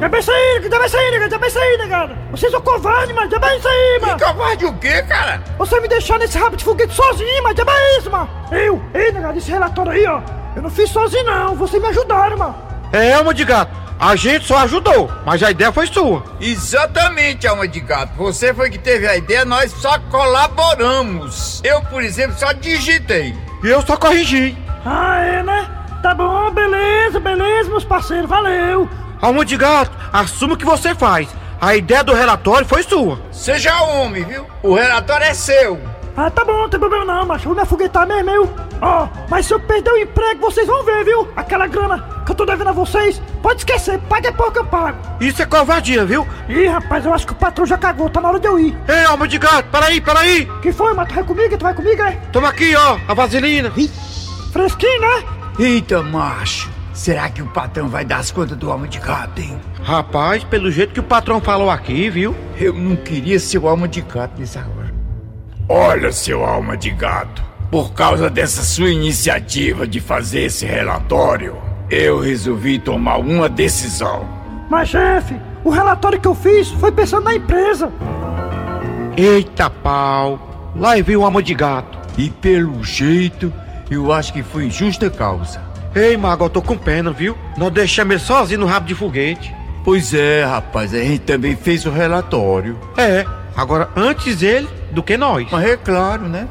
Já 0.00 0.08
bem 0.08 0.20
saído, 0.22 0.68
já 0.68 0.78
bem 0.78 0.88
saído, 0.88 1.30
já 1.30 1.38
bem 1.38 1.50
saído, 1.50 1.82
negado. 1.82 2.14
Vocês 2.30 2.52
são 2.52 2.60
covardes, 2.60 3.14
mano, 3.14 3.30
já 3.30 3.38
bem 3.38 3.56
isso 3.56 3.68
aí, 3.68 3.98
mano. 4.02 4.18
covarde 4.20 4.64
o 4.66 4.72
quê, 4.74 5.02
cara? 5.02 5.42
Você 5.56 5.80
me 5.80 5.88
deixou 5.88 6.18
nesse 6.18 6.36
rabo 6.36 6.56
de 6.56 6.64
foguete 6.64 6.92
sozinho, 6.92 7.42
mas 7.42 7.56
já 7.56 7.64
bem 7.64 7.98
isso, 7.98 8.10
mano. 8.10 8.28
Eu, 8.50 8.82
ei, 8.92 9.12
negado, 9.12 9.38
esse 9.38 9.50
relatório 9.50 9.92
aí, 9.92 10.06
ó. 10.06 10.20
Eu 10.56 10.62
não 10.62 10.70
fiz 10.70 10.90
sozinho, 10.90 11.24
não. 11.24 11.54
Vocês 11.56 11.80
me 11.80 11.88
ajudaram, 11.88 12.36
mano. 12.36 12.54
É, 12.92 13.14
alma 13.14 13.32
de 13.32 13.44
gato. 13.44 13.84
A 13.98 14.16
gente 14.16 14.46
só 14.46 14.58
ajudou, 14.58 15.10
mas 15.24 15.42
a 15.42 15.50
ideia 15.50 15.72
foi 15.72 15.86
sua. 15.86 16.22
Exatamente, 16.40 17.46
alma 17.46 17.66
de 17.66 17.80
gato. 17.80 18.12
Você 18.16 18.52
foi 18.52 18.68
que 18.68 18.78
teve 18.78 19.06
a 19.06 19.16
ideia, 19.16 19.44
nós 19.44 19.70
só 19.72 19.98
colaboramos. 20.10 21.62
Eu, 21.64 21.80
por 21.82 22.02
exemplo, 22.02 22.36
só 22.38 22.52
digitei. 22.52 23.34
E 23.62 23.68
eu 23.68 23.80
só 23.82 23.96
corrigi. 23.96 24.56
Ah, 24.84 25.20
é, 25.20 25.42
né? 25.42 25.83
Tá 26.04 26.12
bom, 26.12 26.50
beleza, 26.50 27.18
beleza, 27.18 27.70
meus 27.70 27.82
parceiros, 27.82 28.28
valeu. 28.28 28.86
Alma 29.22 29.42
de 29.42 29.56
gato, 29.56 29.90
assuma 30.12 30.52
o 30.52 30.56
que 30.58 30.64
você 30.66 30.94
faz. 30.94 31.34
A 31.58 31.74
ideia 31.76 32.04
do 32.04 32.12
relatório 32.12 32.68
foi 32.68 32.82
sua. 32.82 33.18
Seja 33.32 33.80
homem, 33.80 34.22
viu? 34.22 34.46
O 34.62 34.74
relatório 34.74 35.24
é 35.24 35.32
seu. 35.32 35.80
Ah, 36.14 36.28
tá 36.28 36.44
bom, 36.44 36.58
não 36.58 36.68
tem 36.68 36.78
problema 36.78 37.06
não, 37.06 37.24
macho. 37.24 37.46
Vou 37.46 37.54
me 37.54 37.62
afoguetar 37.62 38.06
mesmo, 38.06 38.28
eu. 38.28 38.54
Ó, 38.82 39.08
mas 39.30 39.46
se 39.46 39.54
eu 39.54 39.60
perder 39.60 39.92
o 39.92 39.96
emprego, 39.96 40.42
vocês 40.42 40.66
vão 40.66 40.84
ver, 40.84 41.06
viu? 41.06 41.26
Aquela 41.34 41.66
grana 41.66 42.22
que 42.26 42.32
eu 42.32 42.36
tô 42.36 42.44
devendo 42.44 42.68
a 42.68 42.72
vocês, 42.72 43.22
pode 43.42 43.60
esquecer, 43.60 43.98
paga 44.00 44.28
é 44.28 44.32
pouco 44.32 44.58
eu 44.58 44.66
pago. 44.66 44.98
Isso 45.22 45.40
é 45.40 45.46
covardia, 45.46 46.04
viu? 46.04 46.28
Ih, 46.50 46.66
rapaz, 46.66 47.06
eu 47.06 47.14
acho 47.14 47.26
que 47.26 47.32
o 47.32 47.36
patrão 47.36 47.64
já 47.64 47.78
cagou, 47.78 48.10
tá 48.10 48.20
na 48.20 48.28
hora 48.28 48.38
de 48.38 48.46
eu 48.46 48.58
ir. 48.58 48.76
Ei, 48.86 49.04
alma 49.06 49.26
de 49.26 49.38
gato, 49.38 49.70
peraí, 49.70 50.02
peraí. 50.02 50.46
Que 50.60 50.70
foi, 50.70 50.92
mas 50.92 51.08
tu 51.08 51.14
vai 51.14 51.24
comigo? 51.24 51.56
Tu 51.56 51.62
vai 51.62 51.72
comigo, 51.72 52.02
é? 52.02 52.12
Toma 52.30 52.50
aqui, 52.50 52.76
ó, 52.76 52.98
a 53.08 53.14
vaselina. 53.14 53.72
Fresquinho, 54.52 55.00
né? 55.00 55.33
Eita, 55.58 56.02
macho. 56.02 56.68
Será 56.92 57.28
que 57.28 57.40
o 57.40 57.46
patrão 57.46 57.88
vai 57.88 58.04
dar 58.04 58.18
as 58.18 58.30
contas 58.30 58.56
do 58.56 58.70
alma 58.70 58.88
de 58.88 58.98
gato, 58.98 59.40
hein? 59.40 59.56
Rapaz, 59.82 60.42
pelo 60.42 60.70
jeito 60.70 60.92
que 60.92 61.00
o 61.00 61.04
patrão 61.04 61.40
falou 61.40 61.70
aqui, 61.70 62.10
viu? 62.10 62.34
Eu 62.56 62.72
não 62.72 62.96
queria 62.96 63.38
ser 63.38 63.58
o 63.58 63.68
alma 63.68 63.86
de 63.86 64.00
gato 64.00 64.38
nessa 64.38 64.60
hora. 64.60 64.92
Olha, 65.68 66.10
seu 66.12 66.44
alma 66.44 66.76
de 66.76 66.90
gato, 66.90 67.42
por 67.70 67.92
causa 67.92 68.28
dessa 68.28 68.62
sua 68.62 68.90
iniciativa 68.90 69.86
de 69.86 70.00
fazer 70.00 70.42
esse 70.42 70.66
relatório, 70.66 71.56
eu 71.88 72.20
resolvi 72.20 72.78
tomar 72.78 73.18
uma 73.18 73.48
decisão. 73.48 74.28
Mas, 74.68 74.88
chefe, 74.88 75.36
o 75.62 75.70
relatório 75.70 76.20
que 76.20 76.28
eu 76.28 76.34
fiz 76.34 76.70
foi 76.70 76.90
pensando 76.90 77.24
na 77.24 77.34
empresa. 77.34 77.92
Eita 79.16 79.70
pau, 79.70 80.72
lá 80.74 80.94
veio 81.00 81.20
o 81.20 81.24
alma 81.24 81.42
de 81.42 81.54
gato. 81.54 81.98
E 82.16 82.30
pelo 82.30 82.82
jeito, 82.84 83.52
eu 83.90 84.12
acho 84.12 84.32
que 84.32 84.42
foi 84.42 84.70
justa 84.70 85.10
causa. 85.10 85.60
Ei, 85.94 86.16
Mago, 86.16 86.46
eu 86.46 86.50
tô 86.50 86.60
com 86.60 86.76
pena, 86.76 87.12
viu? 87.12 87.36
Nós 87.56 87.72
deixamos 87.72 88.14
ele 88.14 88.20
sozinho 88.20 88.60
no 88.60 88.66
rabo 88.66 88.86
de 88.86 88.94
foguete. 88.94 89.54
Pois 89.84 90.12
é, 90.14 90.44
rapaz, 90.44 90.94
a 90.94 90.98
gente 90.98 91.20
também 91.20 91.54
fez 91.54 91.84
o 91.86 91.90
relatório. 91.90 92.78
É, 92.96 93.24
agora 93.54 93.88
antes 93.94 94.42
ele 94.42 94.68
do 94.90 95.02
que 95.02 95.16
nós. 95.16 95.46
Mas 95.52 95.64
é 95.64 95.76
claro, 95.76 96.28
né? 96.28 96.48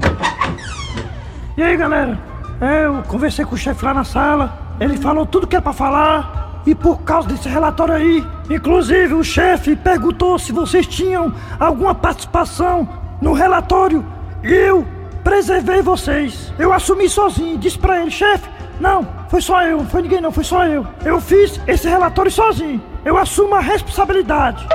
E 1.58 1.64
aí, 1.64 1.76
galera? 1.76 2.18
É, 2.62 2.86
eu 2.86 3.04
conversei 3.08 3.44
com 3.44 3.56
o 3.56 3.58
chefe 3.58 3.84
lá 3.84 3.94
na 3.94 4.04
sala, 4.04 4.76
ele 4.80 4.98
falou 4.98 5.26
tudo 5.26 5.48
que 5.48 5.56
é 5.56 5.62
pra 5.62 5.74
falar. 5.74 6.62
E 6.66 6.74
por 6.74 7.02
causa 7.02 7.28
desse 7.28 7.50
relatório 7.50 7.94
aí, 7.94 8.26
inclusive 8.50 9.14
o 9.14 9.24
chefe 9.24 9.76
perguntou 9.76 10.40
se 10.40 10.54
vocês 10.54 10.88
tinham 10.88 11.34
alguma 11.60 11.94
participação 11.94 12.88
no 13.22 13.34
relatório. 13.34 14.06
Eu 14.42 14.88
preservei 15.24 15.82
vocês. 15.82 16.54
Eu 16.60 16.74
assumi 16.74 17.08
sozinho, 17.08 17.58
disse 17.58 17.78
pra 17.78 18.02
ele, 18.02 18.12
chefe, 18.12 18.48
não, 18.80 19.08
foi 19.30 19.42
só 19.42 19.64
eu, 19.64 19.78
não 19.78 19.88
foi 19.88 20.02
ninguém 20.02 20.22
não, 20.22 20.32
foi 20.32 20.44
só 20.44 20.66
eu. 20.66 20.86
Eu 21.06 21.22
fiz 21.22 21.60
esse 21.68 21.88
relatório 21.88 22.32
sozinho. 22.32 22.82
Eu 23.06 23.18
assumo 23.18 23.56
a 23.56 23.60
responsabilidade. 23.60 24.68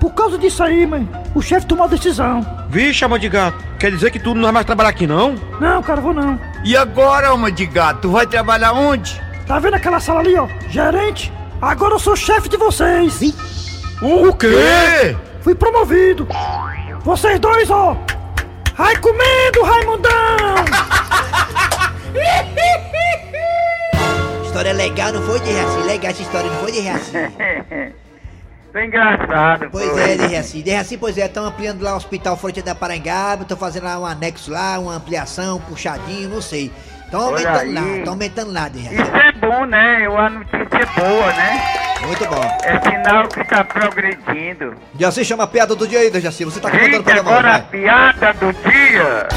Por 0.00 0.12
causa 0.12 0.36
disso 0.36 0.62
aí, 0.62 0.86
mãe, 0.86 1.08
o 1.34 1.40
chefe 1.40 1.66
tomou 1.66 1.86
a 1.86 1.88
decisão. 1.88 2.44
Vixe, 2.68 3.04
alma 3.04 3.18
de 3.18 3.28
gato, 3.28 3.56
quer 3.78 3.90
dizer 3.90 4.10
que 4.10 4.18
tu 4.18 4.34
não 4.34 4.42
vai 4.42 4.52
mais 4.52 4.66
trabalhar 4.66 4.90
aqui, 4.90 5.06
não? 5.06 5.34
Não, 5.60 5.82
cara, 5.82 6.00
vou 6.00 6.12
não. 6.12 6.38
E 6.64 6.76
agora, 6.76 7.28
alma 7.28 7.50
de 7.50 7.64
gato, 7.64 8.02
tu 8.02 8.10
vai 8.10 8.26
trabalhar 8.26 8.72
onde? 8.72 9.20
Tá 9.46 9.58
vendo 9.58 9.74
aquela 9.74 10.00
sala 10.00 10.20
ali, 10.20 10.36
ó? 10.36 10.46
Gerente? 10.68 11.32
Agora 11.60 11.94
eu 11.94 11.98
sou 11.98 12.14
chefe 12.16 12.48
de 12.48 12.56
vocês. 12.56 13.20
O 14.02 14.32
quê? 14.34 15.16
Fui 15.40 15.54
promovido. 15.54 16.28
Vocês 17.02 17.38
dois, 17.38 17.70
ó. 17.70 17.96
Vai 18.76 18.96
comendo, 18.96 19.62
Raimundão! 19.62 20.64
História 24.44 24.72
legal, 24.72 25.12
não 25.12 25.22
foi 25.22 25.40
de 25.40 25.50
Reaci? 25.50 25.78
Legal 25.82 26.10
essa 26.10 26.22
história, 26.22 26.50
não 26.50 26.58
foi 26.60 26.72
de 26.72 26.80
Reaci? 26.80 27.12
Foi 28.74 28.86
engraçado. 28.86 29.68
Pois 29.70 29.88
foi. 29.88 30.02
é, 30.02 30.16
de 30.16 30.26
Reaci. 30.26 30.60
De 30.60 30.70
Reaci, 30.70 30.96
pois 30.98 31.16
é, 31.16 31.26
estão 31.26 31.46
ampliando 31.46 31.80
lá 31.80 31.92
o 31.92 31.96
Hospital 31.96 32.36
Fronteira 32.36 32.70
da 32.70 32.74
Parangaba, 32.74 33.42
estão 33.42 33.56
fazendo 33.56 33.84
lá 33.84 34.00
um 34.00 34.04
anexo 34.04 34.50
lá, 34.50 34.80
uma 34.80 34.96
ampliação, 34.96 35.60
puxadinho, 35.60 36.28
não 36.28 36.42
sei. 36.42 36.72
Estão 37.04 37.20
aumentando 37.20 37.72
lá, 37.72 37.96
estão 37.98 38.12
aumentando 38.14 38.52
lá, 38.52 38.68
de 38.68 38.80
Reaci. 38.80 39.00
Isso 39.00 39.16
é 39.16 39.32
bom, 39.32 39.64
né? 39.64 40.06
A 40.06 40.28
notícia 40.28 40.58
é 40.72 40.86
boa, 41.00 41.26
né? 41.34 41.83
Muito 42.06 42.28
bom. 42.28 42.42
É 42.62 42.80
sinal 42.90 43.28
que 43.28 43.44
tá 43.44 43.64
progredindo. 43.64 44.74
Jaci, 44.98 45.24
chama 45.24 45.44
a 45.44 45.46
piada 45.46 45.74
do 45.74 45.86
dia 45.86 46.00
aí, 46.00 46.20
Jaci. 46.20 46.44
Você 46.44 46.60
tá 46.60 46.70
contando 46.70 47.02
programa 47.02 47.30
agora 47.30 47.56
a 47.56 47.60
piada 47.60 48.32
do 48.34 48.52
dia. 48.52 49.28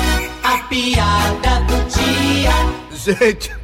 A 0.43 0.57
piada 0.67 1.59
do 1.67 1.77
dia. 1.89 2.51
Gente, 2.91 3.55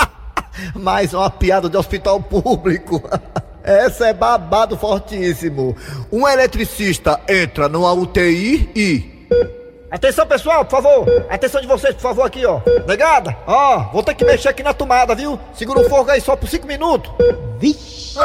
mais 0.74 1.12
uma 1.12 1.30
piada 1.30 1.68
de 1.68 1.76
hospital 1.76 2.20
público. 2.22 3.02
Essa 3.62 4.08
é 4.08 4.14
babado 4.14 4.76
fortíssimo. 4.76 5.76
Um 6.10 6.26
eletricista 6.26 7.20
entra 7.28 7.68
numa 7.68 7.92
UTI 7.92 8.70
e. 8.74 9.59
Atenção, 9.90 10.24
pessoal, 10.26 10.64
por 10.64 10.80
favor. 10.82 11.26
Atenção 11.28 11.60
de 11.60 11.66
vocês, 11.66 11.94
por 11.94 12.02
favor, 12.02 12.22
aqui, 12.24 12.46
ó. 12.46 12.60
Negada? 12.86 13.36
Ó, 13.46 13.78
vou 13.92 14.02
ter 14.02 14.14
que 14.14 14.24
mexer 14.24 14.48
aqui 14.48 14.62
na 14.62 14.72
tomada, 14.72 15.14
viu? 15.14 15.38
Segura 15.52 15.80
o 15.80 15.88
fogo 15.88 16.10
aí 16.10 16.20
só 16.20 16.36
por 16.36 16.48
5 16.48 16.66
minutos. 16.66 17.10
Vixe. 17.58 18.16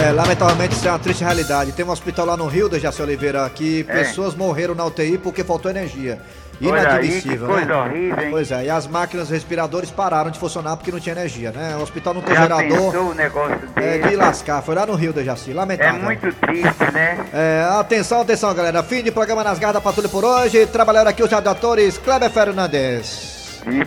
É, 0.00 0.12
lamentavelmente 0.12 0.74
isso 0.76 0.86
é 0.86 0.92
uma 0.92 0.98
triste 0.98 1.24
realidade. 1.24 1.72
Tem 1.72 1.84
um 1.84 1.90
hospital 1.90 2.24
lá 2.26 2.36
no 2.36 2.46
Rio, 2.46 2.68
Dejaci 2.68 3.02
Oliveira, 3.02 3.48
que 3.50 3.84
É. 3.88 4.04
pessoas 4.04 4.34
morreram 4.34 4.74
na 4.74 4.84
UTI 4.84 5.18
porque 5.18 5.42
faltou 5.42 5.70
energia. 5.70 6.20
Olha 6.62 6.74
aí, 6.80 6.86
Inadmissível, 7.06 7.46
que 7.48 7.52
coisa 7.54 7.66
né? 7.66 7.74
horrível, 7.76 8.24
hein? 8.24 8.30
Pois 8.30 8.50
é, 8.50 8.64
e 8.64 8.70
as 8.70 8.86
máquinas 8.86 9.30
respiradores 9.30 9.90
pararam 9.90 10.30
de 10.30 10.38
funcionar 10.38 10.76
porque 10.76 10.90
não 10.90 10.98
tinha 10.98 11.14
energia, 11.14 11.52
né? 11.52 11.76
O 11.78 11.82
hospital 11.82 12.14
não 12.14 12.22
tem 12.22 12.34
Já 12.34 12.42
gerador. 12.42 12.96
o 12.96 13.14
negócio 13.14 13.58
É 13.76 13.98
desse? 13.98 14.08
de 14.08 14.16
lascar, 14.16 14.62
foi 14.62 14.74
lá 14.74 14.84
no 14.86 14.94
Rio, 14.94 15.12
Dejaci, 15.12 15.50
É 15.52 15.54
lamentável. 15.54 16.02
muito 16.02 16.32
triste, 16.34 16.92
né? 16.92 17.18
É, 17.32 17.66
atenção, 17.78 18.20
atenção, 18.22 18.52
galera. 18.54 18.82
Fim 18.82 19.02
de 19.02 19.10
programa 19.12 19.44
nas 19.44 19.58
garras 19.58 19.74
da 19.74 19.80
patrulha 19.80 20.08
por 20.08 20.24
hoje. 20.24 20.66
Trabalharam 20.66 21.10
aqui 21.10 21.22
os 21.22 21.30
redatores 21.30 21.98
Kleber 21.98 22.30
Fernandes. 22.30 23.60
E 23.66 23.84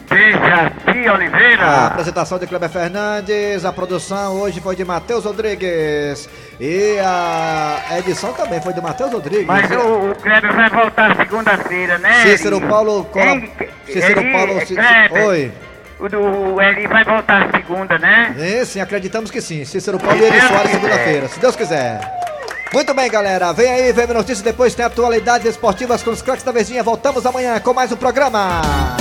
Dejaci 0.86 1.10
Oliveira. 1.10 1.64
A 1.64 1.88
apresentação 1.88 2.38
de 2.38 2.48
Kleber 2.48 2.70
Fernandes, 2.70 3.66
a 3.66 3.72
produção 3.72 4.40
hoje 4.40 4.60
foi 4.60 4.76
de 4.76 4.84
Matheus 4.86 5.26
Rodrigues. 5.26 6.30
E 6.60 6.98
a 7.00 7.98
edição 8.00 8.34
também 8.34 8.62
foi 8.62 8.74
de 8.74 8.82
Matheus 8.82 9.12
Rodrigues. 9.12 9.46
Mas 9.46 9.70
o, 9.72 10.12
o 10.12 10.16
Kleber 10.16 10.54
vai 10.54 10.70
voltar 10.70 11.16
segunda-feira, 11.16 11.98
né? 11.98 12.24
Cícero 12.24 12.58
Eli? 12.58 12.68
Paulo 12.68 13.08
Hein? 13.16 13.52
Cícero 13.86 14.22
Eli, 14.22 14.32
Paulo 14.32 14.66
Kleber. 14.66 15.28
Oi. 15.28 15.52
O 16.00 16.10
do 16.10 16.62
Eli 16.62 16.88
vai 16.88 17.04
voltar 17.04 17.50
segunda, 17.52 17.98
né? 17.98 18.36
É, 18.38 18.66
sim, 18.66 18.80
acreditamos 18.80 19.30
que 19.30 19.40
sim. 19.40 19.64
Cícero 19.66 20.00
Paulo 20.00 20.18
e 20.20 20.26
Eri 20.26 20.42
Soares 20.42 20.72
segunda-feira, 20.72 21.28
se 21.28 21.40
Deus 21.40 21.56
quiser. 21.56 22.00
Muito 22.74 22.94
bem, 22.94 23.12
galera. 23.12 23.52
Vem 23.52 23.70
aí, 23.70 23.92
vem 23.92 24.08
notícias, 24.08 24.42
depois 24.42 24.74
tem 24.74 24.86
atualidades 24.86 25.46
esportivas 25.46 26.02
com 26.02 26.10
os 26.12 26.22
craques 26.22 26.44
da 26.44 26.52
Verdinha. 26.54 26.82
Voltamos 26.82 27.26
amanhã 27.26 27.60
com 27.60 27.74
mais 27.74 27.92
um 27.92 27.98
programa. 27.98 29.01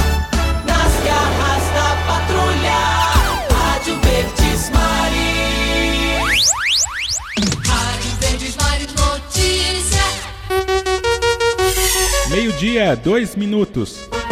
Meio-dia, 12.41 12.97
dois 12.97 13.37
minutos. 13.37 14.09